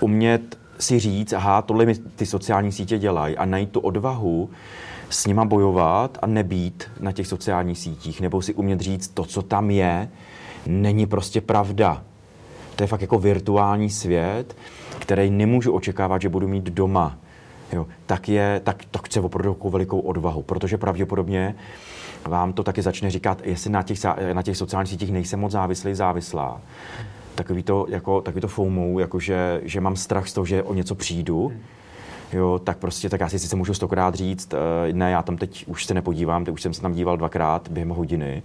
umět 0.00 0.58
si 0.78 0.98
říct, 0.98 1.32
aha, 1.32 1.62
tohle 1.62 1.86
mi 1.86 1.94
ty 1.94 2.26
sociální 2.26 2.72
sítě 2.72 2.98
dělají 2.98 3.36
a 3.36 3.44
najít 3.44 3.70
tu 3.70 3.80
odvahu 3.80 4.50
s 5.10 5.26
nima 5.26 5.44
bojovat 5.44 6.18
a 6.22 6.26
nebýt 6.26 6.90
na 7.00 7.12
těch 7.12 7.26
sociálních 7.26 7.78
sítích, 7.78 8.20
nebo 8.20 8.42
si 8.42 8.54
umět 8.54 8.80
říct, 8.80 9.08
to, 9.08 9.24
co 9.24 9.42
tam 9.42 9.70
je, 9.70 10.08
není 10.66 11.06
prostě 11.06 11.40
pravda. 11.40 12.02
To 12.76 12.82
je 12.82 12.86
fakt 12.86 13.00
jako 13.00 13.18
virtuální 13.18 13.90
svět, 13.90 14.56
který 14.98 15.30
nemůžu 15.30 15.72
očekávat, 15.72 16.22
že 16.22 16.28
budu 16.28 16.48
mít 16.48 16.64
doma. 16.64 17.18
Jo, 17.72 17.86
tak, 18.06 18.28
je, 18.28 18.60
tak 18.64 18.84
to 18.90 18.98
chce 18.98 19.20
opravdu 19.20 19.56
velikou 19.70 20.00
odvahu, 20.00 20.42
protože 20.42 20.78
pravděpodobně 20.78 21.54
vám 22.24 22.52
to 22.52 22.62
taky 22.62 22.82
začne 22.82 23.10
říkat, 23.10 23.40
jestli 23.44 23.70
na 23.70 23.82
těch, 23.82 23.98
na 24.32 24.42
těch 24.42 24.56
sociálních 24.56 24.90
sítích 24.90 25.12
nejsem 25.12 25.40
moc 25.40 25.52
závislý, 25.52 25.94
závislá. 25.94 26.60
Takový 27.34 27.62
to, 27.62 27.86
jako, 27.88 28.20
takový 28.20 28.40
to 28.40 28.48
foumou, 28.48 28.98
jako 28.98 29.20
že, 29.20 29.60
že 29.64 29.80
mám 29.80 29.96
strach 29.96 30.28
z 30.28 30.32
toho, 30.32 30.44
že 30.44 30.62
o 30.62 30.74
něco 30.74 30.94
přijdu, 30.94 31.52
jo, 32.32 32.60
tak 32.64 32.78
prostě, 32.78 33.08
tak 33.08 33.20
já 33.20 33.28
si 33.28 33.38
sice 33.38 33.56
můžu 33.56 33.74
stokrát 33.74 34.14
říct, 34.14 34.54
uh, 34.54 34.58
ne, 34.92 35.10
já 35.10 35.22
tam 35.22 35.36
teď 35.36 35.64
už 35.66 35.84
se 35.84 35.94
nepodívám, 35.94 36.44
teď 36.44 36.54
už 36.54 36.62
jsem 36.62 36.74
se 36.74 36.82
tam 36.82 36.92
díval 36.92 37.16
dvakrát 37.16 37.68
během 37.68 37.88
hodiny, 37.88 38.42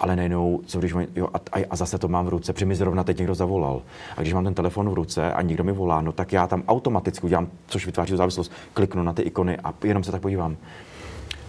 ale 0.00 0.16
nejenom, 0.16 0.58
co 0.66 0.78
když, 0.78 0.94
jo, 1.16 1.28
a, 1.34 1.58
a, 1.70 1.76
zase 1.76 1.98
to 1.98 2.08
mám 2.08 2.26
v 2.26 2.28
ruce, 2.28 2.52
protože 2.52 2.66
mi 2.66 2.74
zrovna 2.74 3.04
teď 3.04 3.18
někdo 3.18 3.34
zavolal. 3.34 3.82
A 4.16 4.20
když 4.20 4.32
mám 4.32 4.44
ten 4.44 4.54
telefon 4.54 4.90
v 4.90 4.94
ruce 4.94 5.32
a 5.32 5.42
někdo 5.42 5.64
mi 5.64 5.72
volá, 5.72 6.00
no 6.00 6.12
tak 6.12 6.32
já 6.32 6.46
tam 6.46 6.62
automaticky 6.68 7.26
udělám, 7.26 7.48
což 7.66 7.86
vytváří 7.86 8.16
závislost, 8.16 8.52
kliknu 8.74 9.02
na 9.02 9.12
ty 9.12 9.22
ikony 9.22 9.56
a 9.64 9.74
jenom 9.84 10.04
se 10.04 10.12
tak 10.12 10.22
podívám. 10.22 10.56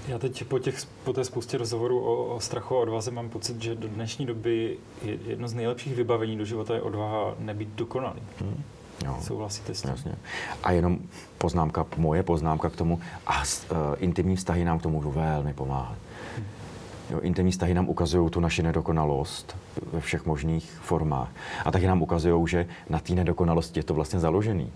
Já 0.08 0.20
teď 0.20 0.44
po, 0.44 0.60
těch, 0.60 0.76
po 1.04 1.14
té 1.14 1.24
spoustě 1.24 1.58
rozhovorů 1.58 2.00
o, 2.00 2.36
o 2.36 2.40
strachu 2.40 2.78
a 2.78 2.80
odvaze 2.80 3.12
mám 3.12 3.30
pocit, 3.30 3.62
že 3.62 3.76
do 3.76 3.88
dnešní 3.88 4.26
doby 4.26 4.78
je 5.06 5.18
jedno 5.28 5.48
z 5.48 5.54
nejlepších 5.54 5.96
vybavení 5.96 6.38
do 6.38 6.46
života 6.46 6.76
je 6.76 6.82
odvaha 6.82 7.36
nebýt 7.40 7.70
dokonalý. 7.76 8.20
Hmm. 8.40 8.64
Jo. 9.06 9.18
Souhlasíte 9.22 9.76
s 9.76 9.82
tím? 9.82 9.92
Jasně. 9.92 10.16
A 10.64 10.72
jenom 10.72 11.00
poznámka, 11.38 11.86
moje 11.98 12.24
poznámka 12.24 12.70
k 12.70 12.76
tomu, 12.76 13.00
a 13.28 13.40
uh, 13.40 13.78
intimní 13.98 14.36
vztahy 14.36 14.66
nám 14.66 14.80
k 14.80 14.82
tomu 14.82 14.96
můžou 14.96 15.12
velmi 15.12 15.54
pomáhat. 15.54 15.98
Hmm. 16.38 16.46
Jo, 17.10 17.20
intimní 17.20 17.52
vztahy 17.52 17.74
nám 17.74 17.90
ukazují 17.90 18.30
tu 18.30 18.40
naši 18.40 18.64
nedokonalost 18.64 19.58
ve 19.94 20.02
všech 20.02 20.26
možných 20.26 20.72
formách. 20.82 21.30
A 21.66 21.72
taky 21.72 21.88
nám 21.88 22.02
ukazují, 22.02 22.48
že 22.48 22.68
na 22.90 23.00
té 23.00 23.14
nedokonalosti 23.14 23.80
je 23.80 23.84
to 23.84 23.94
vlastně 23.94 24.20
založený. 24.20 24.72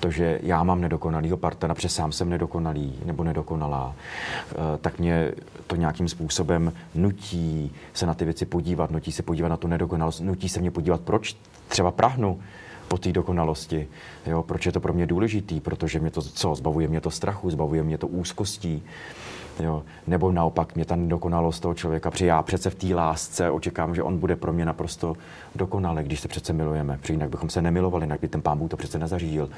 To, 0.00 0.10
že 0.10 0.40
já 0.42 0.62
mám 0.62 0.80
nedokonalýho 0.80 1.36
partnera, 1.36 1.74
protože 1.74 1.88
sám 1.88 2.12
jsem 2.12 2.28
nedokonalý 2.28 2.98
nebo 3.04 3.24
nedokonalá, 3.24 3.94
eh, 3.94 4.54
tak 4.80 4.98
mě 4.98 5.32
to 5.66 5.76
nějakým 5.76 6.08
způsobem 6.08 6.72
nutí 6.94 7.72
se 7.94 8.06
na 8.06 8.14
ty 8.14 8.24
věci 8.24 8.46
podívat, 8.46 8.90
nutí 8.90 9.12
se 9.12 9.22
podívat 9.22 9.48
na 9.48 9.56
tu 9.56 9.68
nedokonalost, 9.68 10.20
nutí 10.20 10.48
se 10.48 10.60
mě 10.60 10.70
podívat, 10.70 11.00
proč 11.00 11.36
třeba 11.68 11.90
prahnu 11.90 12.40
po 12.92 12.98
té 12.98 13.12
dokonalosti. 13.12 13.88
Jo, 14.26 14.42
proč 14.42 14.66
je 14.66 14.72
to 14.72 14.80
pro 14.80 14.92
mě 14.92 15.06
důležitý? 15.06 15.60
Protože 15.60 15.98
mě 15.98 16.10
to 16.10 16.22
co? 16.22 16.54
Zbavuje 16.54 16.88
mě 16.88 17.00
to 17.00 17.10
strachu, 17.10 17.50
zbavuje 17.50 17.82
mě 17.82 17.98
to 17.98 18.06
úzkostí. 18.06 18.82
Jo. 19.60 19.82
Nebo 20.06 20.32
naopak 20.32 20.74
mě 20.74 20.84
ta 20.84 20.96
nedokonalost 20.96 21.62
toho 21.62 21.74
člověka, 21.74 22.10
protože 22.10 22.26
já 22.26 22.42
přece 22.42 22.70
v 22.70 22.74
té 22.74 22.94
lásce 22.94 23.50
očekávám, 23.50 23.94
že 23.94 24.02
on 24.02 24.18
bude 24.18 24.36
pro 24.36 24.52
mě 24.52 24.64
naprosto 24.64 25.16
dokonale, 25.54 26.02
když 26.04 26.20
se 26.20 26.28
přece 26.28 26.52
milujeme, 26.52 26.98
protože 26.98 27.12
jinak 27.12 27.30
bychom 27.30 27.50
se 27.50 27.62
nemilovali, 27.62 28.04
jinak 28.04 28.20
by 28.20 28.28
ten 28.28 28.42
pán 28.42 28.58
Bůh 28.58 28.70
to 28.70 28.76
přece 28.76 28.98
nezařídil, 28.98 29.48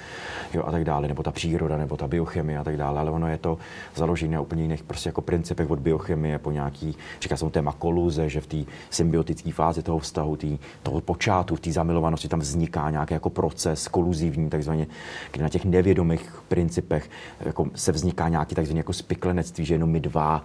jo, 0.55 0.63
a 0.67 0.71
tak 0.71 0.85
dále, 0.85 1.09
nebo 1.09 1.23
ta 1.23 1.31
příroda, 1.31 1.77
nebo 1.77 1.97
ta 1.97 2.09
biochemie 2.09 2.59
a 2.59 2.65
tak 2.65 2.77
dále, 2.77 3.01
ale 3.01 3.11
ono 3.11 3.29
je 3.29 3.39
to 3.39 3.59
založené 3.95 4.35
na 4.35 4.41
úplně 4.41 4.63
jiných 4.63 4.83
prostě 4.83 5.09
jako 5.09 5.21
principech 5.21 5.71
od 5.71 5.79
biochemie 5.79 6.39
po 6.39 6.51
nějaký, 6.51 6.97
říká 7.21 7.37
se 7.37 7.51
téma 7.51 7.73
koluze, 7.73 8.29
že 8.29 8.41
v 8.41 8.47
té 8.47 8.57
symbiotické 8.91 9.53
fázi 9.53 9.83
toho 9.83 9.99
vztahu, 9.99 10.37
tý, 10.37 10.59
toho 10.83 11.01
počátku, 11.01 11.57
v 11.57 11.61
té 11.61 11.73
zamilovanosti 11.73 12.29
tam 12.29 12.41
vzniká 12.41 12.91
nějaký 12.91 13.15
jako 13.15 13.31
proces 13.31 13.89
koluzivní, 13.89 14.51
takzvaně, 14.51 14.87
kdy 15.33 15.43
na 15.43 15.49
těch 15.49 15.65
nevědomých 15.65 16.43
principech 16.49 17.11
jako 17.41 17.67
se 17.75 17.93
vzniká 17.93 18.29
nějaký 18.29 18.55
takzvaný 18.55 18.79
jako 18.79 18.93
spiklenectví, 18.93 19.65
že 19.65 19.75
jenom 19.85 19.93
my 19.93 20.01
dva 20.01 20.45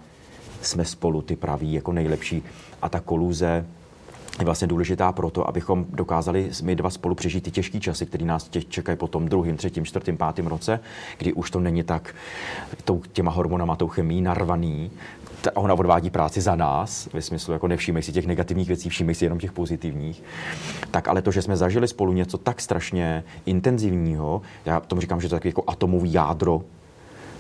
jsme 0.62 0.86
spolu 0.86 1.22
ty 1.22 1.36
praví 1.36 1.74
jako 1.74 1.94
nejlepší 1.94 2.44
a 2.82 2.90
ta 2.90 3.00
koluze 3.00 3.66
je 4.40 4.46
vlastně 4.46 4.68
důležitá 4.68 5.12
proto, 5.12 5.48
abychom 5.48 5.86
dokázali 5.90 6.52
my 6.64 6.76
dva 6.76 6.90
spolu 6.90 7.16
přežít 7.16 7.44
ty 7.44 7.52
těžké 7.52 7.80
časy, 7.80 8.06
které 8.06 8.26
nás 8.26 8.50
čekají 8.70 8.98
po 8.98 9.08
tom 9.08 9.28
druhým, 9.28 9.58
třetím, 9.58 9.86
čtvrtým, 9.86 10.18
pátým 10.18 10.48
roce, 10.48 10.80
kdy 11.18 11.34
už 11.34 11.52
to 11.52 11.60
není 11.60 11.84
tak 11.84 12.16
tou, 12.84 13.02
těma 13.12 13.32
hormonama, 13.32 13.76
tou 13.76 13.88
chemí 13.88 14.22
narvaný, 14.22 14.92
ta, 15.42 15.52
ona 15.56 15.74
odvádí 15.74 16.10
práci 16.10 16.42
za 16.42 16.56
nás, 16.56 17.10
ve 17.14 17.22
smyslu, 17.22 17.54
jako 17.54 17.68
nevšímej 17.68 18.04
si 18.04 18.12
těch 18.12 18.28
negativních 18.28 18.68
věcí, 18.68 18.90
všímej 18.90 19.16
si 19.16 19.26
jenom 19.26 19.40
těch 19.40 19.52
pozitivních. 19.52 20.24
Tak 20.92 21.08
ale 21.08 21.22
to, 21.22 21.32
že 21.32 21.42
jsme 21.42 21.58
zažili 21.58 21.88
spolu 21.88 22.14
něco 22.14 22.38
tak 22.38 22.62
strašně 22.62 23.24
intenzivního, 23.46 24.42
já 24.66 24.80
tomu 24.80 25.02
říkám, 25.02 25.22
že 25.22 25.30
to 25.30 25.36
je 25.36 25.40
takový 25.40 25.50
jako 25.50 25.64
atomový 25.68 26.14
jádro 26.14 26.62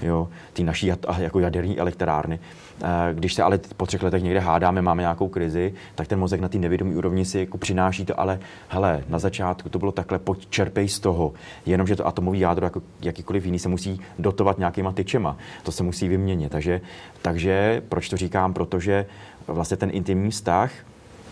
jo, 0.01 0.29
ty 0.53 0.63
naší 0.63 0.91
jako 1.17 1.39
jaderní 1.39 1.79
elektrárny. 1.79 2.39
Eh, 2.83 3.13
když 3.13 3.33
se 3.33 3.43
ale 3.43 3.59
po 3.77 3.85
třech 3.85 4.03
letech 4.03 4.23
někde 4.23 4.39
hádáme, 4.39 4.81
máme 4.81 5.01
nějakou 5.01 5.27
krizi, 5.27 5.73
tak 5.95 6.07
ten 6.07 6.19
mozek 6.19 6.41
na 6.41 6.49
té 6.49 6.57
nevědomé 6.57 6.95
úrovni 6.95 7.25
si 7.25 7.39
jako 7.39 7.57
přináší 7.57 8.05
to, 8.05 8.19
ale 8.19 8.39
hele, 8.67 9.03
na 9.09 9.19
začátku 9.19 9.69
to 9.69 9.79
bylo 9.79 9.91
takhle, 9.91 10.19
pojď 10.19 10.49
čerpej 10.49 10.87
z 10.87 10.99
toho. 10.99 11.33
Jenomže 11.65 11.95
to 11.95 12.07
atomový 12.07 12.39
jádro, 12.39 12.65
jako 12.65 12.81
jakýkoliv 13.01 13.45
jiný, 13.45 13.59
se 13.59 13.69
musí 13.69 14.01
dotovat 14.19 14.59
nějakýma 14.59 14.91
tyčema. 14.91 15.37
To 15.63 15.71
se 15.71 15.83
musí 15.83 16.07
vyměnit. 16.07 16.51
Takže, 16.51 16.81
takže 17.21 17.81
proč 17.89 18.09
to 18.09 18.17
říkám? 18.17 18.53
Protože 18.53 19.05
vlastně 19.47 19.77
ten 19.77 19.89
intimní 19.93 20.31
vztah, 20.31 20.71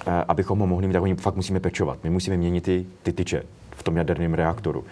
eh, 0.08 0.24
abychom 0.28 0.60
ho 0.60 0.68
mohli 0.68 0.88
mít, 0.88 0.94
tak 0.94 1.04
oni 1.04 1.16
fakt 1.16 1.36
musíme 1.36 1.60
pečovat. 1.60 2.00
My 2.04 2.10
musíme 2.10 2.38
měnit 2.38 2.64
ty, 2.64 2.86
ty 3.04 3.14
tyče 3.14 3.44
tom 3.88 3.98
jaderném 3.98 4.34
reaktoru. 4.34 4.84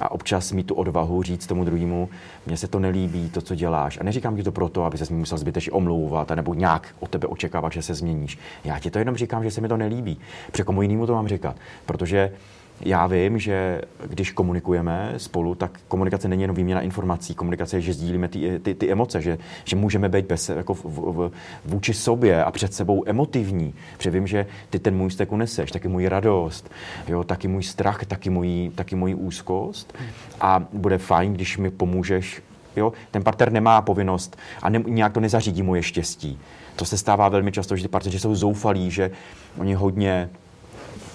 A 0.00 0.10
občas 0.10 0.52
mít 0.52 0.66
tu 0.66 0.74
odvahu 0.74 1.22
říct 1.22 1.46
tomu 1.46 1.64
druhému, 1.64 2.08
mně 2.46 2.56
se 2.56 2.68
to 2.68 2.78
nelíbí, 2.78 3.30
to, 3.30 3.40
co 3.40 3.54
děláš. 3.54 3.98
A 4.00 4.04
neříkám 4.04 4.36
ti 4.36 4.42
to 4.42 4.52
proto, 4.52 4.84
aby 4.84 4.98
se 4.98 5.12
mi 5.12 5.18
musel 5.18 5.38
zbytečně 5.38 5.72
omlouvat, 5.72 6.30
nebo 6.30 6.54
nějak 6.54 6.88
od 7.00 7.10
tebe 7.10 7.26
očekávat, 7.26 7.72
že 7.72 7.82
se 7.82 7.94
změníš. 7.94 8.38
Já 8.64 8.78
ti 8.78 8.90
to 8.90 8.98
jenom 8.98 9.16
říkám, 9.16 9.44
že 9.44 9.50
se 9.50 9.60
mi 9.60 9.68
to 9.68 9.76
nelíbí. 9.76 10.18
Protože 10.50 10.64
komu 10.64 10.82
jinému 10.82 11.06
to 11.06 11.14
mám 11.14 11.28
říkat. 11.28 11.56
Protože 11.86 12.32
já 12.80 13.06
vím, 13.06 13.38
že 13.38 13.80
když 14.06 14.30
komunikujeme 14.30 15.14
spolu, 15.16 15.54
tak 15.54 15.80
komunikace 15.88 16.28
není 16.28 16.42
jenom 16.42 16.56
výměna 16.56 16.80
informací. 16.80 17.34
Komunikace 17.34 17.76
je, 17.76 17.80
že 17.80 17.92
sdílíme 17.92 18.28
ty, 18.28 18.58
ty, 18.58 18.74
ty 18.74 18.92
emoce, 18.92 19.22
že, 19.22 19.38
že 19.64 19.76
můžeme 19.76 20.08
být 20.08 20.26
bez, 20.26 20.48
jako 20.48 20.74
v, 20.74 20.84
v, 20.84 21.30
vůči 21.64 21.94
sobě 21.94 22.44
a 22.44 22.50
před 22.50 22.74
sebou 22.74 23.02
emotivní. 23.06 23.74
Protože 23.96 24.10
vím, 24.10 24.26
že 24.26 24.46
ty 24.70 24.78
ten 24.78 24.96
můj 24.96 25.08
vztek 25.08 25.32
uneseš, 25.32 25.70
taky 25.70 25.88
můj 25.88 26.08
radost, 26.08 26.70
jo, 27.08 27.24
taky 27.24 27.48
můj 27.48 27.62
strach, 27.62 28.04
taky 28.04 28.30
můj, 28.30 28.70
taky 28.74 28.96
můj 28.96 29.14
úzkost. 29.14 29.94
A 30.40 30.64
bude 30.72 30.98
fajn, 30.98 31.32
když 31.32 31.58
mi 31.58 31.70
pomůžeš 31.70 32.42
Jo? 32.76 32.92
Ten 33.10 33.22
partner 33.22 33.52
nemá 33.52 33.82
povinnost 33.82 34.36
a 34.62 34.70
ne, 34.70 34.82
nějak 34.86 35.12
to 35.12 35.20
nezařídí 35.20 35.62
moje 35.62 35.82
štěstí. 35.82 36.38
To 36.76 36.84
se 36.84 36.98
stává 36.98 37.28
velmi 37.28 37.52
často, 37.52 37.76
že 37.76 37.82
ty 37.82 37.88
partneři 37.88 38.18
jsou 38.18 38.34
zoufalí, 38.34 38.90
že 38.90 39.10
oni 39.58 39.74
hodně 39.74 40.30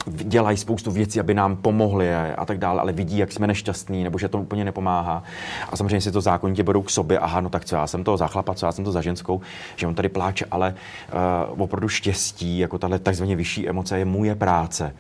dělají 0.08 0.58
spoustu 0.58 0.92
věcí, 0.92 1.20
aby 1.20 1.34
nám 1.34 1.56
pomohli 1.56 2.16
a 2.16 2.46
tak 2.46 2.58
dále, 2.58 2.82
ale 2.82 2.94
vidí, 2.94 3.18
jak 3.18 3.32
jsme 3.32 3.48
nešťastní, 3.48 4.04
nebo 4.04 4.18
že 4.18 4.28
to 4.28 4.38
úplně 4.38 4.66
nepomáhá. 4.66 5.24
A 5.70 5.78
samozřejmě 5.78 6.02
si 6.02 6.12
to 6.12 6.22
zákonitě 6.22 6.64
budou 6.64 6.82
k 6.82 6.90
sobě, 6.90 7.20
aha, 7.20 7.42
no 7.42 7.50
tak 7.50 7.66
co 7.66 7.76
já 7.76 7.88
jsem 7.88 8.04
to 8.04 8.18
za 8.18 8.28
chlapa, 8.28 8.54
co 8.54 8.66
já 8.66 8.72
jsem 8.72 8.86
to 8.86 8.92
za 8.92 9.02
ženskou, 9.02 9.42
že 9.76 9.88
on 9.88 9.96
tady 9.96 10.10
pláče, 10.10 10.46
ale 10.52 10.76
uh, 11.54 11.62
opravdu 11.62 11.88
štěstí, 11.88 12.60
jako 12.60 12.78
tahle 12.78 13.00
takzvaně 13.00 13.36
vyšší 13.36 13.70
emoce 13.70 14.00
je 14.00 14.06
moje 14.06 14.36
práce. 14.36 14.96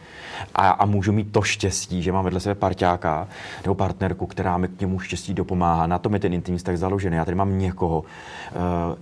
A, 0.56 0.70
a 0.70 0.86
můžu 0.86 1.12
mít 1.12 1.32
to 1.32 1.41
štěstí, 1.41 2.04
že 2.04 2.12
mám 2.12 2.24
vedle 2.24 2.39
sebe 2.39 2.56
parťáka 2.56 3.28
nebo 3.63 3.76
partnerku, 3.76 4.26
která 4.26 4.58
mi 4.58 4.68
k 4.68 4.82
němu 4.82 5.00
štěstí 5.00 5.34
dopomáhá. 5.34 5.88
Na 5.88 6.00
tom 6.00 6.13
je 6.13 6.20
ten 6.20 6.34
intimní 6.34 6.58
vztah 6.58 6.78
založený. 6.78 7.15
Já 7.15 7.26
tady 7.26 7.36
mám 7.36 7.60
někoho, 7.60 8.00
uh, 8.00 8.06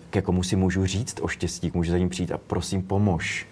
ke 0.09 0.21
komu 0.21 0.43
si 0.43 0.55
můžu 0.55 0.85
říct 0.85 1.19
o 1.21 1.27
štěstí, 1.27 1.71
můžu 1.73 1.91
za 1.91 1.97
ním 1.97 2.09
přijít 2.09 2.31
a 2.31 2.37
prosím, 2.37 2.81
pomož 2.81 3.47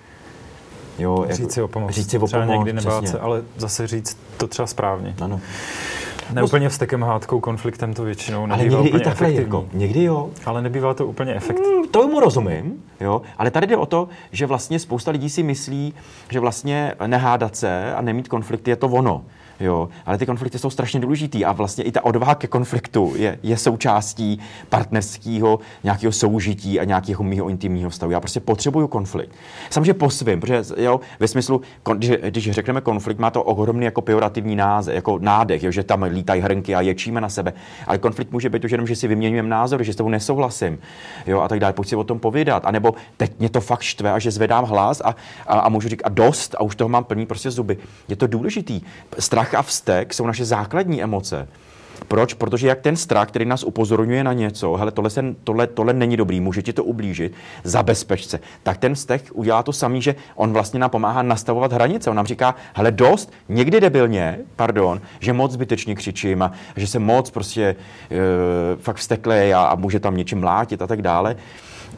Jo, 1.00 1.26
říct 1.30 1.40
jako, 1.40 1.52
si 1.52 1.62
o 1.62 1.68
pomoc. 1.68 1.92
Říct 1.92 2.12
si 2.12 2.18
o 2.18 2.28
třeba 2.28 2.46
pomoc, 2.46 2.58
někdy 2.58 2.74
nebát 2.74 3.08
se, 3.08 3.20
ale 3.20 3.42
zase 3.58 3.88
říct 3.88 4.18
to 4.38 4.48
třeba 4.48 4.68
správně. 4.68 5.16
Ano. 5.22 5.40
Ne 6.34 6.44
úplně 6.44 6.70
vztekem, 6.70 7.04
hádkou, 7.04 7.40
konfliktem 7.40 7.94
to 7.94 8.04
většinou 8.04 8.46
nebývá 8.46 8.56
ale 8.56 8.64
někdy 8.64 8.90
úplně 8.90 9.02
i 9.02 9.06
takhle 9.06 9.28
efektivní. 9.28 9.44
Jako, 9.44 9.66
někdy 9.74 10.04
jo. 10.04 10.30
Ale 10.46 10.62
nebývá 10.62 10.94
to 10.94 11.08
úplně 11.08 11.36
efektivní. 11.36 11.78
Mm, 11.78 11.88
to 11.88 12.08
mu 12.08 12.20
rozumím, 12.20 12.84
jo. 13.00 13.22
Ale 13.38 13.52
tady 13.52 13.68
jde 13.68 13.78
o 13.78 13.86
to, 13.86 14.08
že 14.32 14.46
vlastně 14.46 14.80
spousta 14.80 15.12
lidí 15.12 15.30
si 15.30 15.44
myslí, 15.44 15.94
že 16.30 16.40
vlastně 16.40 16.94
nehádat 17.08 17.56
se 17.56 17.94
a 17.96 18.02
nemít 18.02 18.28
konflikty 18.28 18.72
je 18.72 18.76
to 18.76 18.88
ono. 18.88 19.24
Jo, 19.62 19.90
ale 20.06 20.18
ty 20.18 20.26
konflikty 20.26 20.60
jsou 20.60 20.70
strašně 20.70 21.00
důležitý 21.00 21.46
a 21.46 21.52
vlastně 21.52 21.84
i 21.84 21.92
ta 21.92 22.06
odvaha 22.06 22.36
ke 22.36 22.48
konfliktu 22.48 23.14
je, 23.16 23.40
je 23.44 23.58
součástí 23.58 24.40
partnerského 24.70 25.60
nějakého 25.84 26.12
soužití 26.12 26.80
a 26.80 26.84
nějakého 26.84 27.24
mého 27.24 27.50
intimního 27.50 27.90
vztahu. 27.90 28.12
Já 28.12 28.20
prostě 28.20 28.40
potřebuju 28.40 28.88
konflikt. 28.88 29.32
Samozřejmě 29.70 29.94
po 29.94 30.10
svým, 30.10 30.40
protože 30.40 30.64
jo, 30.78 31.00
ve 31.20 31.28
smyslu, 31.28 31.62
když, 31.94 32.12
když 32.30 32.52
řekneme 32.52 32.82
konflikt, 32.82 33.20
má 33.20 33.32
to 33.32 33.44
ohromný 33.44 33.86
jako 33.86 34.02
pejorativní 34.02 34.56
název, 34.56 34.96
jako 34.96 35.20
nádech, 35.20 35.64
jo, 35.64 35.72
že 35.72 35.84
tam 35.84 36.04
lítají 36.04 36.42
hrnky 36.42 36.76
a 36.76 36.82
ječíme 36.82 37.22
na 37.22 37.30
sebe. 37.30 37.54
Ale 37.88 37.98
konflikt 37.98 38.32
může 38.32 38.50
být 38.50 38.66
už 38.66 38.72
jenom, 38.72 38.88
že 38.88 38.96
si 38.96 39.08
vyměňujeme 39.08 39.50
názor, 39.50 39.84
že 39.84 39.94
s 39.94 39.96
tebou 39.96 40.10
nesouhlasím, 40.10 40.80
jo, 41.28 41.40
a 41.40 41.48
tak 41.48 41.60
dále. 41.60 41.74
Pojď 41.74 41.88
si 41.88 41.96
o 41.96 42.04
tom 42.04 42.20
povídat. 42.20 42.66
A 42.66 42.72
nebo 42.72 42.94
teď 43.18 43.40
mě 43.40 43.50
to 43.50 43.62
fakt 43.62 43.82
štve 43.82 44.12
a 44.12 44.20
že 44.20 44.32
zvedám 44.32 44.66
hlas 44.66 45.02
a, 45.06 45.16
a, 45.48 45.60
a 45.60 45.70
můžu 45.70 45.90
říct 45.90 46.02
a 46.04 46.10
dost 46.10 46.56
a 46.56 46.62
už 46.62 46.76
toho 46.76 46.90
mám 46.90 47.04
plný 47.04 47.26
prostě 47.26 47.52
zuby. 47.52 47.78
Je 48.08 48.16
to 48.16 48.28
důležitý. 48.28 48.82
Strach 49.20 49.51
strach 49.52 49.60
a 49.60 49.64
vztek 49.64 50.14
jsou 50.14 50.28
naše 50.28 50.46
základní 50.46 51.04
emoce. 51.04 51.48
Proč? 52.08 52.34
Protože 52.34 52.68
jak 52.68 52.82
ten 52.82 52.96
strach, 52.96 53.28
který 53.28 53.46
nás 53.46 53.64
upozorňuje 53.64 54.24
na 54.24 54.34
něco, 54.34 54.76
hele, 54.76 54.92
tohle, 54.92 55.10
se, 55.10 55.22
tohle, 55.44 55.68
tohle 55.68 55.94
není 55.94 56.18
dobrý, 56.18 56.40
může 56.40 56.62
ti 56.62 56.74
to 56.74 56.84
ublížit, 56.84 57.34
zabezpeč 57.64 58.26
se, 58.26 58.40
tak 58.64 58.78
ten 58.78 58.96
vztek 58.96 59.30
udělá 59.34 59.64
to 59.64 59.74
samý, 59.74 60.02
že 60.02 60.16
on 60.36 60.54
vlastně 60.54 60.80
nám 60.80 60.90
pomáhá 60.90 61.22
nastavovat 61.22 61.74
hranice. 61.74 62.10
On 62.10 62.16
nám 62.16 62.26
říká, 62.26 62.56
hele, 62.74 62.92
dost, 62.92 63.32
někdy 63.50 63.80
debilně, 63.80 64.40
pardon, 64.56 65.02
že 65.20 65.34
moc 65.34 65.52
zbytečně 65.52 65.96
křičím 65.96 66.42
a 66.42 66.52
že 66.76 66.88
se 66.88 67.00
moc 67.00 67.30
prostě 67.30 67.64
e, 67.64 67.76
fakt 68.82 68.98
vzteklej 68.98 69.54
a, 69.54 69.62
a 69.62 69.76
může 69.76 70.00
tam 70.00 70.18
něčím 70.18 70.40
mlátit 70.40 70.82
a 70.82 70.88
tak 70.88 71.02
dále. 71.02 71.36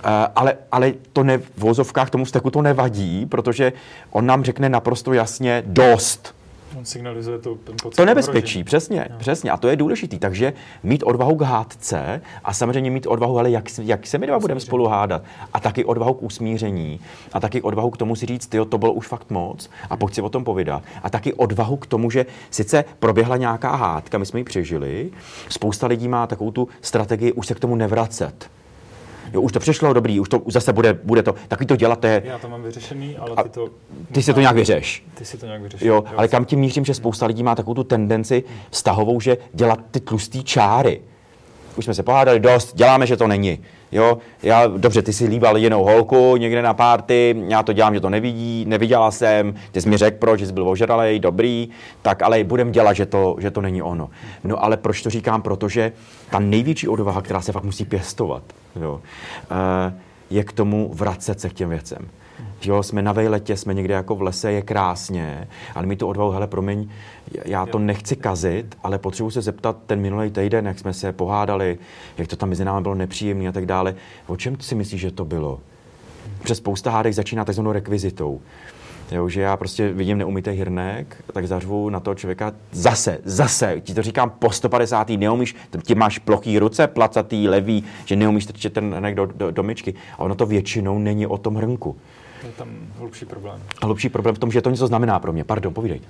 Uh, 0.04 0.10
ale, 0.36 0.56
ale 0.72 0.94
to 1.14 1.24
ne, 1.24 1.38
v 1.38 1.58
vozovkách 1.58 2.10
tomu 2.10 2.26
vzteku 2.26 2.52
to 2.52 2.62
nevadí, 2.62 3.26
protože 3.26 3.74
on 4.12 4.26
nám 4.26 4.44
řekne 4.44 4.70
naprosto 4.70 5.14
jasně 5.14 5.64
dost 5.66 6.36
On 6.78 6.86
signalizuje 6.86 7.40
to, 7.40 7.56
ten 7.56 7.76
pocit 7.84 7.96
To 7.96 8.06
nebezpečí, 8.06 8.40
ohrožení. 8.40 8.64
přesně, 8.64 9.06
no. 9.10 9.18
přesně. 9.18 9.52
A 9.52 9.58
to 9.58 9.68
je 9.68 9.76
důležitý. 9.76 10.20
Takže 10.20 10.54
mít 10.84 11.04
odvahu 11.04 11.36
k 11.36 11.42
hádce 11.42 12.22
a 12.44 12.54
samozřejmě 12.54 12.92
mít 12.92 13.08
odvahu, 13.08 13.40
ale 13.40 13.52
jak, 13.52 13.66
jak 13.82 14.08
se 14.08 14.18
my 14.18 14.28
dva 14.28 14.40
budeme 14.40 14.60
spolu 14.60 14.88
hádat. 14.88 15.24
A 15.54 15.60
taky 15.60 15.86
odvahu 15.86 16.14
k 16.14 16.24
usmíření. 16.24 17.00
A 17.34 17.40
taky 17.40 17.62
odvahu 17.62 17.90
k 17.90 17.98
tomu 17.98 18.16
si 18.16 18.26
říct, 18.26 18.54
jo, 18.54 18.66
to 18.66 18.78
bylo 18.78 18.94
už 18.94 19.08
fakt 19.08 19.32
moc 19.32 19.70
a 19.90 19.98
pojď 19.98 20.14
si 20.14 20.22
o 20.22 20.30
tom 20.30 20.44
povídat. 20.44 20.84
A 21.04 21.10
taky 21.10 21.34
odvahu 21.34 21.78
k 21.78 21.86
tomu, 21.86 22.12
že 22.12 22.26
sice 22.50 22.86
proběhla 23.00 23.38
nějaká 23.38 23.76
hádka, 23.76 24.18
my 24.18 24.26
jsme 24.26 24.40
ji 24.40 24.44
přežili, 24.44 25.12
spousta 25.50 25.88
lidí 25.88 26.08
má 26.08 26.28
takovou 26.28 26.52
tu 26.52 26.68
strategii 26.82 27.32
už 27.32 27.48
se 27.48 27.54
k 27.54 27.60
tomu 27.60 27.76
nevracet 27.76 28.50
jo, 29.34 29.42
už 29.42 29.52
to 29.52 29.60
přešlo, 29.60 29.94
dobrý, 29.94 30.20
už 30.20 30.30
to 30.30 30.40
už 30.40 30.54
zase 30.54 30.74
bude, 30.74 30.94
bude 30.94 31.24
to, 31.24 31.36
takový 31.48 31.68
to 31.68 32.08
je... 32.08 32.22
Já 32.26 32.38
to 32.38 32.50
mám 32.50 32.64
vyřešený, 32.64 33.18
ale 33.18 33.44
ty 33.44 33.50
to... 33.50 33.70
Ty 34.12 34.22
si 34.22 34.34
to 34.34 34.40
nějak 34.40 34.56
vyřeš. 34.56 35.04
Ty 35.14 35.26
si 35.26 35.38
to 35.38 35.46
nějak 35.46 35.62
vyřeš. 35.62 35.82
Jo, 35.82 36.04
ale 36.18 36.28
kam 36.28 36.46
tím 36.46 36.60
mířím, 36.60 36.86
že 36.86 36.94
spousta 36.94 37.26
lidí 37.26 37.44
má 37.44 37.56
takovou 37.56 37.74
tu 37.74 37.84
tendenci 37.84 38.44
vztahovou, 38.70 39.20
že 39.20 39.38
dělat 39.54 39.80
ty 39.92 40.00
tlustý 40.00 40.44
čáry. 40.44 41.02
Už 41.76 41.86
jsme 41.86 41.94
se 41.94 42.04
pohádali 42.04 42.40
dost, 42.40 42.76
děláme, 42.76 43.08
že 43.08 43.18
to 43.18 43.28
není. 43.28 43.60
Jo, 43.92 44.18
já, 44.44 44.68
dobře, 44.68 45.02
ty 45.02 45.14
si 45.14 45.26
líbal 45.28 45.58
jinou 45.58 45.84
holku 45.84 46.36
někde 46.36 46.62
na 46.62 46.74
párty, 46.74 47.36
já 47.48 47.64
to 47.64 47.74
dělám, 47.74 47.94
že 47.94 48.00
to 48.00 48.10
nevidí, 48.10 48.66
neviděla 48.68 49.12
jsem, 49.12 49.54
ty 49.72 49.82
jsi 49.82 49.90
mi 49.90 49.98
řekl, 49.98 50.18
proč 50.18 50.42
jsi 50.42 50.54
byl 50.54 50.70
ožralej, 50.70 51.20
dobrý, 51.20 51.70
tak 52.02 52.22
ale 52.22 52.44
budem 52.44 52.72
dělat, 52.72 52.94
že 52.94 53.06
to, 53.06 53.36
že 53.40 53.52
to 53.52 53.62
není 53.62 53.82
ono. 53.82 54.10
No 54.44 54.64
ale 54.64 54.78
proč 54.78 55.02
to 55.02 55.10
říkám? 55.10 55.42
Protože 55.42 55.92
ta 56.32 56.40
největší 56.40 56.88
odvaha, 56.88 57.22
která 57.22 57.42
se 57.42 57.52
fakt 57.52 57.64
musí 57.64 57.86
pěstovat, 57.86 58.44
jo, 58.82 59.02
eh, 59.52 59.94
je 60.30 60.44
k 60.44 60.52
tomu 60.52 60.92
vracet 60.94 61.40
se 61.40 61.50
k 61.50 61.54
těm 61.54 61.70
věcem. 61.70 62.08
Jo, 62.66 62.84
jsme 62.84 63.02
na 63.02 63.12
vejletě, 63.12 63.58
jsme 63.58 63.74
někde 63.74 63.94
jako 63.94 64.16
v 64.16 64.22
lese, 64.22 64.52
je 64.52 64.62
krásně, 64.62 65.48
ale 65.76 65.86
mi 65.86 65.96
to 65.96 66.08
odvahu, 66.08 66.32
hele, 66.32 66.48
promiň, 66.48 66.90
já 67.46 67.66
to 67.66 67.80
nechci 67.80 68.16
kazit, 68.16 68.76
ale 68.84 68.98
potřebuji 68.98 69.30
se 69.30 69.42
zeptat 69.42 69.78
ten 69.86 70.02
minulý 70.02 70.32
týden, 70.32 70.66
jak 70.66 70.80
jsme 70.80 70.94
se 70.94 71.14
pohádali, 71.14 71.78
jak 72.18 72.28
to 72.28 72.36
tam 72.36 72.50
mezi 72.50 72.66
námi 72.66 72.82
bylo 72.82 72.96
nepříjemné 72.96 73.50
a 73.50 73.52
tak 73.52 73.66
dále. 73.66 73.96
O 74.28 74.38
čem 74.38 74.58
si 74.60 74.76
myslíš, 74.76 75.02
že 75.02 75.12
to 75.12 75.26
bylo? 75.26 75.60
Přes 76.44 76.58
spousta 76.58 76.92
hádek 76.92 77.14
začíná 77.14 77.46
takzvanou 77.46 77.72
rekvizitou. 77.72 78.42
Jo, 79.12 79.30
že 79.30 79.42
já 79.42 79.58
prostě 79.58 79.94
vidím 79.94 80.18
neumytý 80.18 80.52
hrnek, 80.52 81.24
tak 81.34 81.48
zařvu 81.48 81.90
na 81.90 82.00
toho 82.00 82.16
člověka 82.16 82.54
zase, 82.72 83.20
zase, 83.24 83.82
ti 83.82 83.94
to 83.94 84.02
říkám 84.02 84.30
po 84.30 84.52
150. 84.52 85.10
neumíš, 85.10 85.56
ti 85.84 85.96
máš 85.96 86.20
plochý 86.20 86.60
ruce, 86.60 86.88
placatý, 86.88 87.48
levý, 87.48 87.84
že 88.06 88.16
neumíš 88.16 88.46
trčet 88.46 88.74
ten 88.74 88.94
hrnek 88.94 89.16
do, 89.16 89.26
do, 89.26 89.52
do 89.52 89.64
myčky. 89.64 89.94
A 90.14 90.20
ono 90.20 90.36
to 90.36 90.46
většinou 90.46 91.00
není 91.00 91.28
o 91.28 91.38
tom 91.38 91.56
hrnku. 91.56 91.96
Je 92.44 92.52
tam 92.52 92.70
hlubší 93.00 93.26
problém. 93.26 93.62
Hlubší 93.84 94.10
problém 94.10 94.36
v 94.36 94.40
tom, 94.40 94.52
že 94.52 94.62
to 94.62 94.70
něco 94.70 94.88
znamená 94.88 95.20
pro 95.20 95.34
mě. 95.34 95.44
Pardon, 95.44 95.74
povídej. 95.74 96.02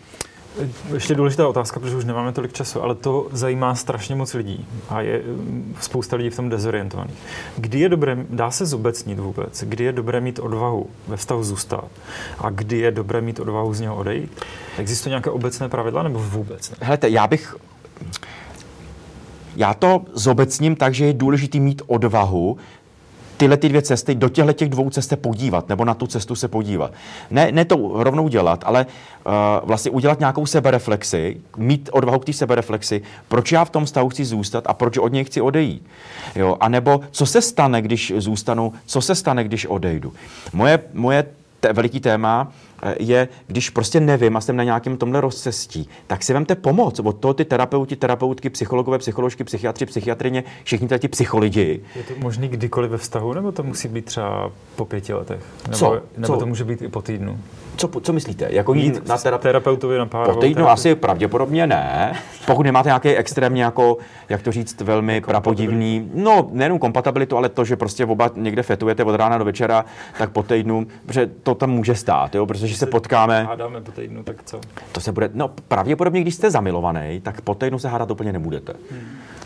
Ještě 0.94 1.16
důležitá 1.16 1.48
otázka, 1.48 1.80
protože 1.80 1.96
už 1.96 2.06
nemáme 2.06 2.32
tolik 2.32 2.54
času, 2.54 2.84
ale 2.84 2.96
to 2.96 3.28
zajímá 3.32 3.76
strašně 3.76 4.16
moc 4.16 4.34
lidí 4.34 4.68
a 4.90 5.02
je 5.02 5.22
mm, 5.26 5.76
spousta 5.82 6.16
lidí 6.16 6.30
v 6.30 6.36
tom 6.36 6.50
dezorientovaných. 6.50 7.16
Kdy 7.58 7.80
je 7.80 7.90
dobré, 7.90 8.18
dá 8.30 8.52
se 8.52 8.66
zobecnit 8.66 9.20
vůbec, 9.20 9.64
kdy 9.64 9.84
je 9.84 9.92
dobré 9.92 10.22
mít 10.22 10.40
odvahu 10.40 10.90
ve 11.08 11.18
vztahu 11.18 11.44
zůstat 11.44 11.86
a 12.40 12.50
kdy 12.50 12.78
je 12.78 12.92
dobré 12.92 13.22
mít 13.22 13.40
odvahu 13.40 13.74
z 13.74 13.80
něho 13.80 13.96
odejít? 13.96 14.46
Existují 14.78 15.12
nějaké 15.12 15.30
obecné 15.30 15.70
pravidla 15.70 16.04
nebo 16.04 16.20
vůbec 16.20 16.70
ne? 16.70 16.78
Helejte, 16.82 17.10
já 17.10 17.28
bych... 17.28 17.56
Já 19.56 19.74
to 19.74 20.02
zobecním 20.14 20.76
tak, 20.76 20.94
že 20.94 21.06
je 21.06 21.14
důležité 21.14 21.60
mít 21.60 21.82
odvahu 21.88 22.58
tyhle 23.44 23.58
ty 23.58 23.70
dvě 23.70 23.82
cesty, 23.82 24.16
do 24.16 24.30
těchto 24.30 24.54
těch 24.54 24.70
dvou 24.70 24.90
cest 24.90 25.10
se 25.10 25.16
podívat, 25.16 25.70
nebo 25.70 25.86
na 25.86 25.94
tu 25.94 26.08
cestu 26.08 26.36
se 26.36 26.48
podívat. 26.48 26.92
Ne, 27.32 27.52
ne 27.52 27.66
to 27.66 28.04
rovnou 28.04 28.28
dělat, 28.28 28.64
ale 28.66 28.86
uh, 29.26 29.34
vlastně 29.64 29.92
udělat 29.92 30.20
nějakou 30.20 30.46
sebereflexi, 30.46 31.38
mít 31.58 31.90
odvahu 31.92 32.20
k 32.20 32.26
té 32.26 32.34
sebereflexi, 32.34 33.02
proč 33.28 33.52
já 33.52 33.66
v 33.66 33.70
tom 33.70 33.88
stavu 33.88 34.10
chci 34.10 34.26
zůstat 34.26 34.64
a 34.68 34.74
proč 34.74 34.98
od 34.98 35.14
něj 35.14 35.24
chci 35.24 35.42
odejít. 35.42 35.84
Jo? 36.36 36.58
A 36.60 36.70
nebo 36.70 37.02
co 37.12 37.26
se 37.26 37.42
stane, 37.42 37.82
když 37.82 38.14
zůstanu, 38.18 38.74
co 38.86 39.02
se 39.02 39.16
stane, 39.16 39.44
když 39.44 39.66
odejdu. 39.66 40.14
Moje, 40.54 40.80
moje 40.94 41.26
te, 41.64 41.74
veliký 41.74 42.00
téma 42.00 42.52
Eh, 42.84 42.96
je, 43.00 43.28
když 43.48 43.70
prostě 43.70 44.00
nevím 44.00 44.38
a 44.38 44.42
jsem 44.42 44.56
na 44.56 44.64
nějakém 44.64 44.98
tomhle 44.98 45.22
rozcestí, 45.22 45.90
tak 46.08 46.24
si 46.24 46.34
vemte 46.34 46.56
pomoc 46.56 47.00
od 47.00 47.14
toho 47.14 47.34
ty 47.34 47.46
terapeuti, 47.46 47.96
terapeutky, 47.96 48.50
psychologové, 48.50 48.98
psycholožky, 48.98 49.44
psychiatři, 49.44 49.86
psychiatrině, 49.86 50.44
všichni 50.64 50.88
ti 51.00 51.08
psycholidi. 51.08 51.82
Je 51.96 52.04
to 52.04 52.14
možný 52.20 52.48
kdykoliv 52.48 52.92
ve 52.92 52.98
vztahu, 52.98 53.34
nebo 53.34 53.52
to 53.52 53.64
musí 53.64 53.88
být 53.88 54.06
třeba 54.06 54.52
po 54.76 54.86
pěti 54.86 55.14
letech? 55.14 55.44
Nebo, 55.64 55.78
Co? 55.78 56.02
nebo 56.18 56.34
Co? 56.34 56.40
to 56.40 56.46
může 56.46 56.64
být 56.64 56.82
i 56.82 56.88
po 56.88 57.02
týdnu? 57.02 57.40
Co, 57.76 57.88
co 58.02 58.14
myslíte? 58.14 58.48
Jako 58.50 58.74
jít 58.74 59.08
na 59.08 59.18
terape- 59.18 59.38
terapeutovi 59.40 59.98
na 59.98 60.06
pár 60.06 60.34
Po 60.34 60.36
týdnu 60.36 60.70
asi 60.70 60.96
pravděpodobně 60.96 61.68
ne. 61.68 62.14
Pokud 62.46 62.64
nemáte 62.64 62.90
nějaký 62.90 63.10
extrémně 63.10 63.64
jako, 63.64 63.98
jak 64.30 64.42
to 64.42 64.52
říct, 64.52 64.82
velmi 64.82 65.22
prapodivný, 65.22 66.12
no 66.14 66.50
nejenom 66.52 66.80
kompatibilitu, 66.80 67.38
ale 67.38 67.50
to, 67.50 67.66
že 67.66 67.76
prostě 67.76 68.06
oba 68.06 68.30
někde 68.36 68.64
fetujete 68.64 69.04
od 69.04 69.16
rána 69.16 69.38
do 69.38 69.46
večera, 69.46 69.86
tak 70.18 70.30
po 70.32 70.44
týdnu, 70.44 70.88
protože 71.06 71.30
to 71.44 71.56
tam 71.56 71.70
může 71.70 71.96
stát, 71.96 72.36
jo, 72.36 72.46
protože 72.46 72.76
se 72.76 72.86
potkáme. 72.86 73.44
Hádáme 73.44 73.82
po 73.82 73.92
týdnu, 73.92 74.24
tak 74.24 74.44
co? 74.46 74.60
To 74.92 75.02
se 75.02 75.12
bude, 75.12 75.30
no 75.34 75.52
pravděpodobně, 75.68 76.22
když 76.22 76.36
jste 76.36 76.52
zamilovaný, 76.52 77.22
tak 77.22 77.42
po 77.42 77.56
týdnu 77.56 77.80
se 77.80 77.88
hádat 77.88 78.12
úplně 78.12 78.34
nebudete. 78.34 78.74
Hmm. 78.92 79.02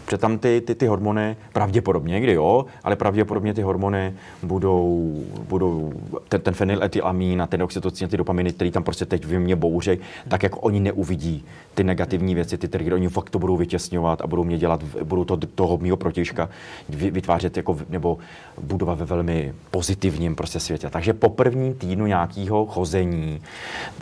Protože 0.08 0.18
tam 0.18 0.38
ty, 0.38 0.62
ty, 0.62 0.76
ty 0.76 0.88
hormony, 0.88 1.38
pravděpodobně 1.54 2.14
někdy 2.14 2.34
jo, 2.34 2.66
ale 2.84 2.96
pravděpodobně 2.96 3.54
ty 3.54 3.62
hormony 3.62 4.14
budou, 4.44 5.14
budou 5.48 5.94
ten, 6.30 6.42
ten 6.42 6.54
fenyletylamín 6.54 7.42
a 7.42 7.48
ten 7.48 7.64
oxytocin 7.64 8.08
ty 8.08 8.18
dopaminy, 8.18 8.54
který 8.54 8.72
tam 8.72 8.84
prostě 8.84 9.06
teď 9.06 9.26
v 9.26 9.40
mě 9.40 9.56
bouřej, 9.56 9.98
tak 10.28 10.44
jako 10.44 10.60
oni 10.60 10.80
neuvidí 10.80 11.46
ty 11.76 11.84
negativní 11.84 12.36
věci, 12.36 12.58
ty 12.58 12.68
triggery, 12.68 12.96
oni 12.96 13.10
fakt 13.10 13.30
to 13.30 13.40
budou 13.40 13.58
vytěsňovat 13.58 14.22
a 14.22 14.28
budou 14.28 14.44
mě 14.44 14.58
dělat, 14.58 14.84
budou 14.84 15.24
to, 15.24 15.38
toho 15.38 15.78
mýho 15.78 15.98
protěžka 15.98 16.50
vytvářet 16.90 17.58
jako, 17.58 17.78
nebo 17.90 18.18
budovat 18.62 19.00
ve 19.00 19.06
velmi 19.06 19.54
pozitivním 19.72 20.36
prostě 20.36 20.60
světě. 20.60 20.90
Takže 20.90 21.14
po 21.14 21.30
prvním 21.30 21.74
týdnu 21.74 22.06
nějakého 22.06 22.66
chození 22.66 23.42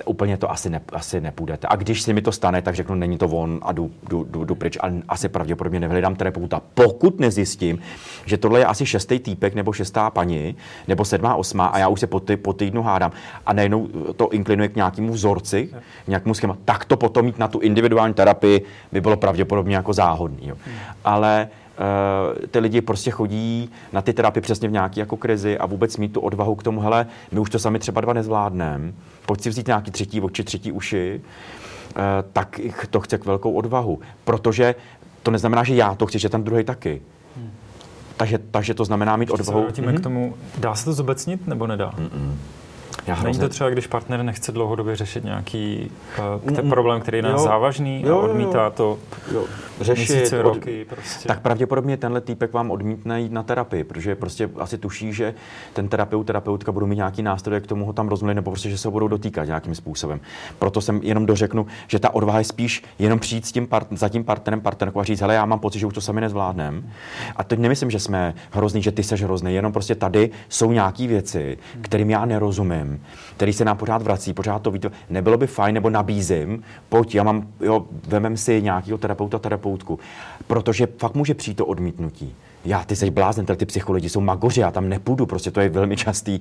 úplně 0.06 0.38
to 0.38 0.52
asi, 0.52 0.70
ne, 0.70 0.82
asi 0.91 1.22
nepůjdete. 1.22 1.68
A 1.68 1.76
když 1.76 2.02
se 2.02 2.13
mi 2.13 2.22
to 2.22 2.32
stane, 2.32 2.62
tak 2.62 2.76
řeknu, 2.76 2.96
není 2.96 3.18
to 3.18 3.28
on 3.28 3.60
a 3.62 3.72
jdu, 3.72 3.91
jdu, 4.10 4.24
jdu, 4.24 4.46
jdu 4.46 4.56
pryč. 4.56 4.78
A 4.82 4.88
asi 5.10 5.30
pravděpodobně 5.30 5.80
nevyhledám 5.96 6.16
terapeuta. 6.16 6.62
Pokud 6.74 7.20
nezjistím, 7.20 7.80
že 8.26 8.38
tohle 8.38 8.60
je 8.60 8.66
asi 8.66 8.86
šestý 8.86 9.20
týpek 9.20 9.54
nebo 9.54 9.74
šestá 9.74 10.10
paní, 10.10 10.56
nebo 10.88 11.06
sedmá, 11.06 11.36
osmá 11.36 11.66
a 11.66 11.78
já 11.78 11.88
už 11.88 12.00
se 12.00 12.08
po, 12.08 12.20
ty, 12.20 12.38
po 12.38 12.54
týdnu 12.54 12.84
hádám 12.84 13.12
a 13.46 13.54
najednou 13.54 13.88
to 14.16 14.30
inklinuje 14.30 14.70
k 14.70 14.76
nějakému 14.76 15.14
vzorci, 15.14 15.70
nějakému 16.08 16.34
schéma, 16.34 16.58
tak 16.66 16.86
to 16.86 16.98
potom 16.98 17.26
mít 17.26 17.40
na 17.40 17.48
tu 17.48 17.60
individuální 17.60 18.14
terapii 18.14 18.62
by 18.92 19.02
bylo 19.02 19.18
pravděpodobně 19.18 19.76
jako 19.76 19.94
záhodný. 19.94 20.48
Jo. 20.48 20.56
Ale 21.04 21.48
uh, 21.50 22.46
ty 22.48 22.60
lidi 22.60 22.82
prostě 22.82 23.12
chodí 23.12 23.70
na 23.94 24.02
ty 24.02 24.14
terapie 24.14 24.42
přesně 24.42 24.68
v 24.68 24.72
nějaké 24.72 25.00
jako 25.00 25.18
krizi 25.18 25.58
a 25.58 25.66
vůbec 25.66 25.98
mít 25.98 26.14
tu 26.14 26.20
odvahu 26.20 26.56
k 26.56 26.64
tomu, 26.64 26.82
hele, 26.82 27.08
my 27.32 27.40
už 27.40 27.50
to 27.50 27.60
sami 27.60 27.80
třeba 27.80 28.02
dva 28.02 28.14
nezvládneme, 28.14 28.94
pojď 29.26 29.42
si 29.42 29.50
vzít 29.50 29.68
nějaký 29.68 29.92
třetí 29.92 30.22
oči, 30.22 30.44
třetí 30.44 30.72
uši, 30.72 31.22
uh, 31.22 32.02
tak 32.34 32.60
to 32.90 33.00
chce 33.00 33.18
k 33.18 33.26
velkou 33.26 33.52
odvahu, 33.54 34.00
protože 34.24 34.76
to 35.26 35.32
neznamená, 35.32 35.64
že 35.64 35.76
já 35.76 35.96
to 35.96 36.06
chci, 36.06 36.20
že 36.20 36.30
ten 36.30 36.44
druhý 36.44 36.64
taky. 36.64 37.02
Hmm. 37.38 37.52
Takže, 38.18 38.38
takže 38.38 38.74
to 38.74 38.86
znamená 38.86 39.18
mít 39.18 39.32
odvahu. 39.32 39.62
Vrátíme 39.62 39.92
mm-hmm. 39.92 40.00
k 40.00 40.04
tomu, 40.04 40.36
dá 40.58 40.76
se 40.76 40.86
to 40.86 40.94
zobecnit 40.94 41.48
nebo 41.48 41.68
nedá? 41.68 41.92
Mm-mm. 41.98 42.36
Já 43.08 43.13
Není 43.15 43.24
hrozně- 43.24 43.41
to 43.44 43.50
třeba, 43.50 43.70
když 43.70 43.88
partner 43.88 44.24
nechce 44.24 44.52
dlouhodobě 44.52 44.96
řešit 44.96 45.24
nějaký 45.24 45.91
uh, 46.63 46.70
problém, 46.70 47.02
který 47.02 47.18
je 47.18 47.22
nás 47.22 47.32
Jo. 47.41 47.48
závažný 47.48 48.02
Jo, 48.02 48.08
jo, 48.10 48.20
a 48.22 48.26
jo. 48.26 48.30
odmítá 48.32 48.70
to 48.70 48.98
jo, 49.34 49.44
řešit, 49.82 50.13
měsíce, 50.13 50.39
od- 50.44 50.54
roky 50.56 50.86
prostě. 50.89 51.28
tak 51.28 51.39
pravděpodobně 51.41 51.98
tenhle 51.98 52.22
týpek 52.22 52.54
vám 52.54 52.72
odmítne 52.72 53.22
jít 53.22 53.32
na 53.32 53.44
terapii, 53.44 53.84
protože 53.84 54.15
prostě 54.15 54.50
asi 54.60 54.78
tuší, 54.78 55.13
že 55.13 55.34
ten 55.74 55.88
terapeut, 55.88 56.28
terapeutka 56.28 56.72
budou 56.72 56.86
mít 56.88 56.96
nějaký 56.96 57.22
nástroj, 57.24 57.62
k 57.62 57.68
tomu 57.68 57.86
ho 57.86 57.94
tam 57.94 58.08
rozmluvit, 58.08 58.34
nebo 58.36 58.52
prostě, 58.52 58.70
že 58.70 58.78
se 58.78 58.88
ho 58.88 58.91
budou 58.91 59.08
dotýkat 59.08 59.46
nějakým 59.48 59.76
způsobem. 59.76 60.20
Proto 60.60 60.82
jsem 60.82 61.00
jenom 61.04 61.26
dořeknu, 61.26 61.65
že 61.88 62.00
ta 62.00 62.13
odvaha 62.15 62.38
je 62.39 62.44
spíš 62.46 62.84
jenom 63.00 63.20
přijít 63.20 63.46
s 63.46 63.52
tím 63.52 63.68
part, 63.68 63.88
za 63.91 64.10
tím 64.10 64.24
partnerem, 64.24 64.62
partnerkou 64.62 65.00
a 65.00 65.04
říct, 65.04 65.22
hele, 65.22 65.34
já 65.36 65.46
mám 65.46 65.60
pocit, 65.60 65.80
že 65.80 65.86
už 65.86 65.94
to 65.94 66.02
sami 66.02 66.22
nezvládneme. 66.22 66.82
A 67.36 67.44
teď 67.44 67.60
nemyslím, 67.60 67.91
že 67.91 68.00
jsme 68.00 68.34
hrozný, 68.52 68.82
že 68.82 68.91
ty 68.91 69.04
seš 69.04 69.24
hrozný, 69.24 69.54
jenom 69.56 69.72
prostě 69.74 69.96
tady 69.96 70.30
jsou 70.50 70.72
nějaké 70.72 71.08
věci, 71.08 71.58
kterým 71.82 72.10
já 72.10 72.26
nerozumím, 72.26 72.95
který 73.36 73.54
se 73.54 73.66
nám 73.66 73.78
pořád 73.78 74.02
vrací, 74.02 74.34
pořád 74.34 74.62
to 74.62 74.72
víte. 74.72 74.92
Nebylo 75.10 75.38
by 75.38 75.48
fajn, 75.48 75.74
nebo 75.76 75.90
nabízím, 75.90 76.64
pojď, 76.90 77.16
já 77.16 77.24
mám, 77.24 77.48
jo, 77.60 77.86
vemem 78.08 78.38
si 78.38 78.62
nějakého 78.62 78.98
terapeuta, 78.98 79.40
terapeutku, 79.40 80.00
protože 80.48 80.88
fakt 80.98 81.16
může 81.16 81.34
přijít 81.34 81.56
to 81.56 81.66
odmítnutí. 81.66 82.36
Já, 82.66 82.84
ty 82.84 82.96
jsi 82.96 83.10
blázen, 83.10 83.46
ty 83.46 83.66
psychologi 83.66 84.10
jsou 84.10 84.22
magoři, 84.22 84.62
já 84.62 84.72
tam 84.72 84.90
nepůjdu, 84.90 85.26
prostě 85.26 85.52
to 85.52 85.60
je 85.60 85.70
velmi 85.70 85.98
častý. 85.98 86.40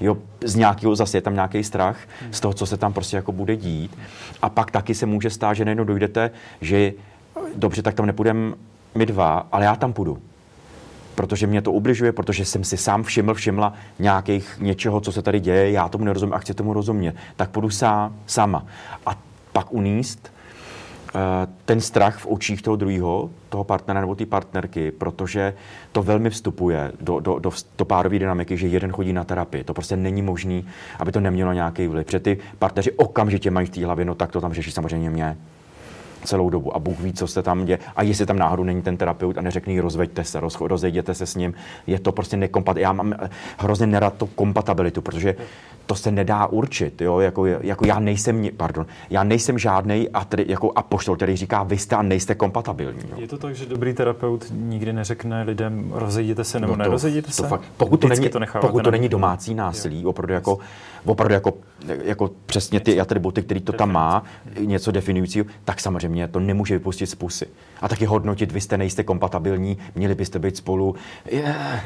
Jo, 0.00 0.16
z 0.44 0.54
nějakého 0.54 0.96
zase 0.96 1.16
je 1.16 1.22
tam 1.22 1.34
nějaký 1.34 1.64
strach 1.64 1.98
z 2.30 2.40
toho, 2.40 2.54
co 2.54 2.66
se 2.66 2.76
tam 2.76 2.92
prostě 2.92 3.16
jako 3.16 3.32
bude 3.32 3.56
dít. 3.56 3.98
A 4.42 4.48
pak 4.48 4.70
taky 4.70 4.94
se 4.94 5.06
může 5.06 5.30
stát, 5.30 5.54
že 5.54 5.64
najednou 5.64 5.84
dojdete, 5.84 6.30
že 6.60 6.92
dobře, 7.56 7.82
tak 7.82 7.94
tam 7.94 8.06
nepůjdeme 8.06 8.54
my 8.94 9.06
dva, 9.06 9.46
ale 9.52 9.64
já 9.64 9.76
tam 9.76 9.92
půjdu 9.92 10.18
protože 11.14 11.46
mě 11.46 11.62
to 11.62 11.72
ubližuje, 11.72 12.12
protože 12.12 12.44
jsem 12.44 12.64
si 12.64 12.76
sám 12.76 13.02
všiml, 13.02 13.34
všimla 13.34 13.72
nějakých 13.98 14.58
něčeho, 14.60 15.00
co 15.00 15.12
se 15.12 15.22
tady 15.22 15.40
děje, 15.40 15.70
já 15.70 15.88
tomu 15.88 16.04
nerozumím 16.04 16.34
a 16.34 16.38
chci 16.38 16.54
tomu 16.54 16.72
rozumět, 16.72 17.14
tak 17.36 17.50
půjdu 17.50 17.70
sá, 17.70 18.12
sama. 18.26 18.66
A 19.06 19.16
pak 19.52 19.72
uníst 19.72 20.32
eh, 21.14 21.20
ten 21.64 21.80
strach 21.80 22.18
v 22.18 22.26
očích 22.26 22.62
toho 22.62 22.76
druhého, 22.76 23.30
toho 23.48 23.64
partnera 23.64 24.00
nebo 24.00 24.14
té 24.14 24.26
partnerky, 24.26 24.90
protože 24.90 25.54
to 25.92 26.02
velmi 26.02 26.30
vstupuje 26.30 26.92
do, 27.00 27.20
do, 27.20 27.38
do, 27.38 27.50
do 27.78 27.84
párové 27.84 28.18
dynamiky, 28.18 28.56
že 28.56 28.66
jeden 28.66 28.92
chodí 28.92 29.12
na 29.12 29.24
terapii. 29.24 29.64
To 29.64 29.74
prostě 29.74 29.96
není 29.96 30.22
možné, 30.22 30.62
aby 30.98 31.12
to 31.12 31.20
nemělo 31.20 31.52
nějaký 31.52 31.86
vliv. 31.86 32.06
Protože 32.06 32.20
ty 32.20 32.38
partneři 32.58 32.92
okamžitě 32.92 33.50
mají 33.50 33.66
v 33.66 33.70
té 33.70 33.84
hlavě, 33.84 34.04
no 34.04 34.14
tak 34.14 34.32
to 34.32 34.40
tam 34.40 34.52
řeší 34.52 34.70
samozřejmě 34.70 35.10
mě 35.10 35.36
celou 36.24 36.50
dobu 36.50 36.76
a 36.76 36.78
Bůh 36.78 37.00
ví, 37.00 37.12
co 37.12 37.26
se 37.26 37.42
tam 37.42 37.64
děje. 37.64 37.78
A 37.96 38.02
jestli 38.02 38.26
tam 38.26 38.38
náhodou 38.38 38.64
není 38.64 38.82
ten 38.82 38.96
terapeut 38.96 39.38
a 39.38 39.40
neřekne 39.40 39.72
jí, 39.72 39.80
rozveďte 39.80 40.24
se, 40.24 40.40
roz, 40.40 40.60
rozejděte 40.60 41.14
se 41.14 41.26
s 41.26 41.34
ním, 41.34 41.54
je 41.86 41.98
to 41.98 42.12
prostě 42.12 42.36
nekompatibilní. 42.36 42.82
Já 42.82 42.92
mám 42.92 43.12
eh, 43.12 43.30
hrozně 43.58 43.86
nerad 43.86 44.14
to 44.14 44.26
kompatibilitu, 44.26 45.02
protože 45.02 45.36
to 45.86 45.94
se 45.94 46.10
nedá 46.10 46.46
určit. 46.46 47.00
Jo? 47.00 47.20
Jako, 47.20 47.46
jako 47.46 47.86
já 47.86 47.98
nejsem, 48.00 48.48
pardon, 48.56 48.86
já 49.10 49.24
nejsem 49.24 49.58
žádný 49.58 50.08
jako 50.46 50.72
apoštol, 50.76 51.16
který 51.16 51.36
říká, 51.36 51.62
vy 51.62 51.78
jste 51.78 51.96
a 51.96 52.02
nejste 52.02 52.34
kompatibilní. 52.34 53.00
Jo? 53.10 53.16
Je 53.18 53.28
to 53.28 53.38
tak, 53.38 53.54
že 53.54 53.66
dobrý 53.66 53.94
terapeut 53.94 54.44
nikdy 54.50 54.92
neřekne 54.92 55.42
lidem, 55.42 55.90
rozejděte 55.94 56.44
se 56.44 56.60
nebo 56.60 56.72
No 56.72 56.76
to- 56.76 56.82
nerozejděte 56.82 57.26
to 57.26 57.32
se? 57.32 57.48
fakt, 57.48 57.62
pokud 57.76 57.96
to, 57.96 58.08
není, 58.08 58.28
to 58.28 58.40
pokud 58.60 58.84
to 58.84 58.90
není 58.90 59.08
domácí 59.08 59.54
násilí, 59.54 60.06
opravdu 60.06 60.34
jako, 60.34 60.58
opravdu 61.04 61.34
jako, 61.34 61.52
jako 62.04 62.30
přesně 62.46 62.80
ty 62.80 63.00
atributy, 63.00 63.42
který 63.42 63.60
to 63.60 63.72
tam 63.72 63.92
má, 63.92 64.22
něco 64.60 64.90
definujícího, 64.90 65.46
tak 65.64 65.80
samozřejmě 65.80 66.13
to 66.28 66.40
nemůže 66.40 66.74
vypustit 66.74 67.06
z 67.06 67.14
pusy. 67.14 67.46
A 67.80 67.88
taky 67.88 68.04
hodnotit, 68.04 68.52
vy 68.52 68.60
jste 68.60 68.78
nejste 68.78 69.04
kompatibilní, 69.04 69.78
měli 69.94 70.14
byste 70.14 70.38
být 70.38 70.56
spolu. 70.56 70.94
Yeah. 71.30 71.84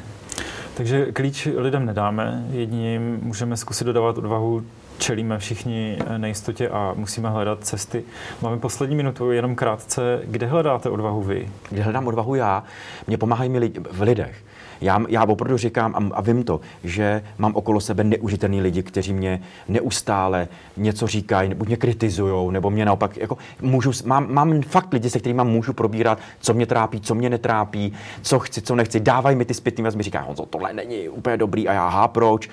Takže 0.74 1.12
klíč 1.12 1.48
lidem 1.56 1.86
nedáme, 1.86 2.46
jedině 2.50 3.00
můžeme 3.22 3.56
zkusit 3.56 3.84
dodávat 3.84 4.18
odvahu, 4.18 4.62
čelíme 4.98 5.38
všichni 5.38 5.98
nejistotě 6.16 6.68
a 6.68 6.92
musíme 6.96 7.30
hledat 7.30 7.64
cesty. 7.64 8.04
Máme 8.42 8.58
poslední 8.58 8.96
minutu, 8.96 9.30
jenom 9.30 9.54
krátce. 9.54 10.22
Kde 10.24 10.46
hledáte 10.46 10.90
odvahu 10.90 11.22
vy? 11.22 11.48
Kde 11.70 11.82
hledám 11.82 12.06
odvahu 12.06 12.34
já, 12.34 12.64
mě 13.06 13.18
pomáhají 13.18 13.50
mi 13.50 13.58
lidi, 13.58 13.80
v 13.92 14.02
lidech. 14.02 14.44
Já, 14.80 15.02
já 15.08 15.24
opravdu 15.24 15.56
říkám 15.56 15.94
a, 15.94 16.16
a 16.16 16.20
vím 16.20 16.44
to, 16.44 16.60
že 16.84 17.22
mám 17.38 17.56
okolo 17.56 17.80
sebe 17.80 18.04
neužitelný 18.04 18.60
lidi, 18.60 18.82
kteří 18.82 19.12
mě 19.12 19.42
neustále 19.68 20.48
něco 20.76 21.06
říkají, 21.06 21.54
buď 21.54 21.68
mě 21.68 21.76
kritizují, 21.76 22.52
nebo 22.52 22.70
mě 22.70 22.84
naopak, 22.84 23.16
jako 23.16 23.38
můžu, 23.60 23.92
mám, 24.04 24.34
mám 24.34 24.62
fakt 24.62 24.92
lidi, 24.92 25.10
se 25.10 25.18
kterými 25.18 25.44
můžu 25.44 25.72
probírat, 25.72 26.18
co 26.40 26.54
mě 26.54 26.66
trápí, 26.66 27.00
co 27.00 27.14
mě 27.14 27.30
netrápí, 27.30 27.92
co 28.22 28.38
chci, 28.38 28.62
co 28.62 28.74
nechci. 28.74 29.00
Dávají 29.00 29.36
mi 29.36 29.44
ty 29.44 29.54
zpětný 29.54 29.84
vazby, 29.84 30.02
říkají, 30.02 30.24
Honzo, 30.26 30.46
tohle 30.46 30.72
není 30.72 31.08
úplně 31.08 31.36
dobrý 31.36 31.68
a 31.68 31.72
já, 31.72 31.86
aha, 31.86 32.08
proč? 32.08 32.48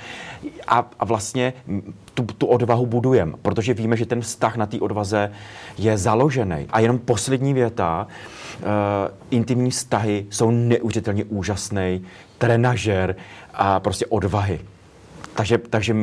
A, 0.68 0.90
a 1.00 1.06
vlastně 1.06 1.54
tu, 2.16 2.24
tu 2.24 2.48
odvahu 2.48 2.86
budujeme, 2.86 3.34
protože 3.42 3.74
víme, 3.74 3.98
že 3.98 4.06
ten 4.06 4.22
vztah 4.22 4.56
na 4.56 4.66
té 4.66 4.80
odvaze 4.80 5.32
je 5.78 5.98
založený. 5.98 6.66
A 6.70 6.80
jenom 6.80 7.00
poslední 7.00 7.54
věta, 7.54 8.08
uh, 8.60 8.66
intimní 9.30 9.72
vztahy 9.72 10.26
jsou 10.30 10.52
neuvěřitelně 10.52 11.24
úžasný 11.24 12.02
trenažer 12.38 13.16
a 13.54 13.80
prostě 13.80 14.06
odvahy. 14.06 14.60
Takže, 15.36 15.58
takže 15.58 15.96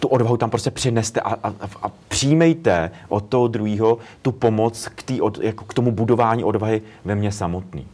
tu 0.00 0.08
odvahu 0.08 0.36
tam 0.36 0.50
prostě 0.50 0.70
přineste 0.70 1.20
a, 1.20 1.34
a, 1.42 1.54
a 1.82 1.90
přijmejte 2.08 2.90
od 3.08 3.20
toho 3.20 3.48
druhého 3.48 3.98
tu 4.22 4.32
pomoc 4.32 4.88
k, 4.94 5.02
tý 5.02 5.20
od, 5.20 5.38
jako 5.38 5.64
k 5.64 5.74
tomu 5.74 5.92
budování 5.92 6.44
odvahy 6.44 6.82
ve 7.04 7.14
mně 7.14 7.32
samotný. 7.32 7.86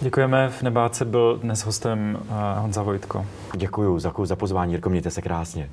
Děkujeme. 0.00 0.48
V 0.48 0.62
Nebáce 0.62 1.04
byl 1.04 1.38
dnes 1.42 1.64
hostem 1.64 2.18
Honza 2.58 2.82
Vojtko. 2.82 3.26
Děkuji 3.56 3.98
za, 3.98 4.12
za 4.24 4.36
pozvání, 4.36 4.72
Jirko, 4.72 4.90
mějte 4.90 5.10
se 5.10 5.22
krásně. 5.22 5.70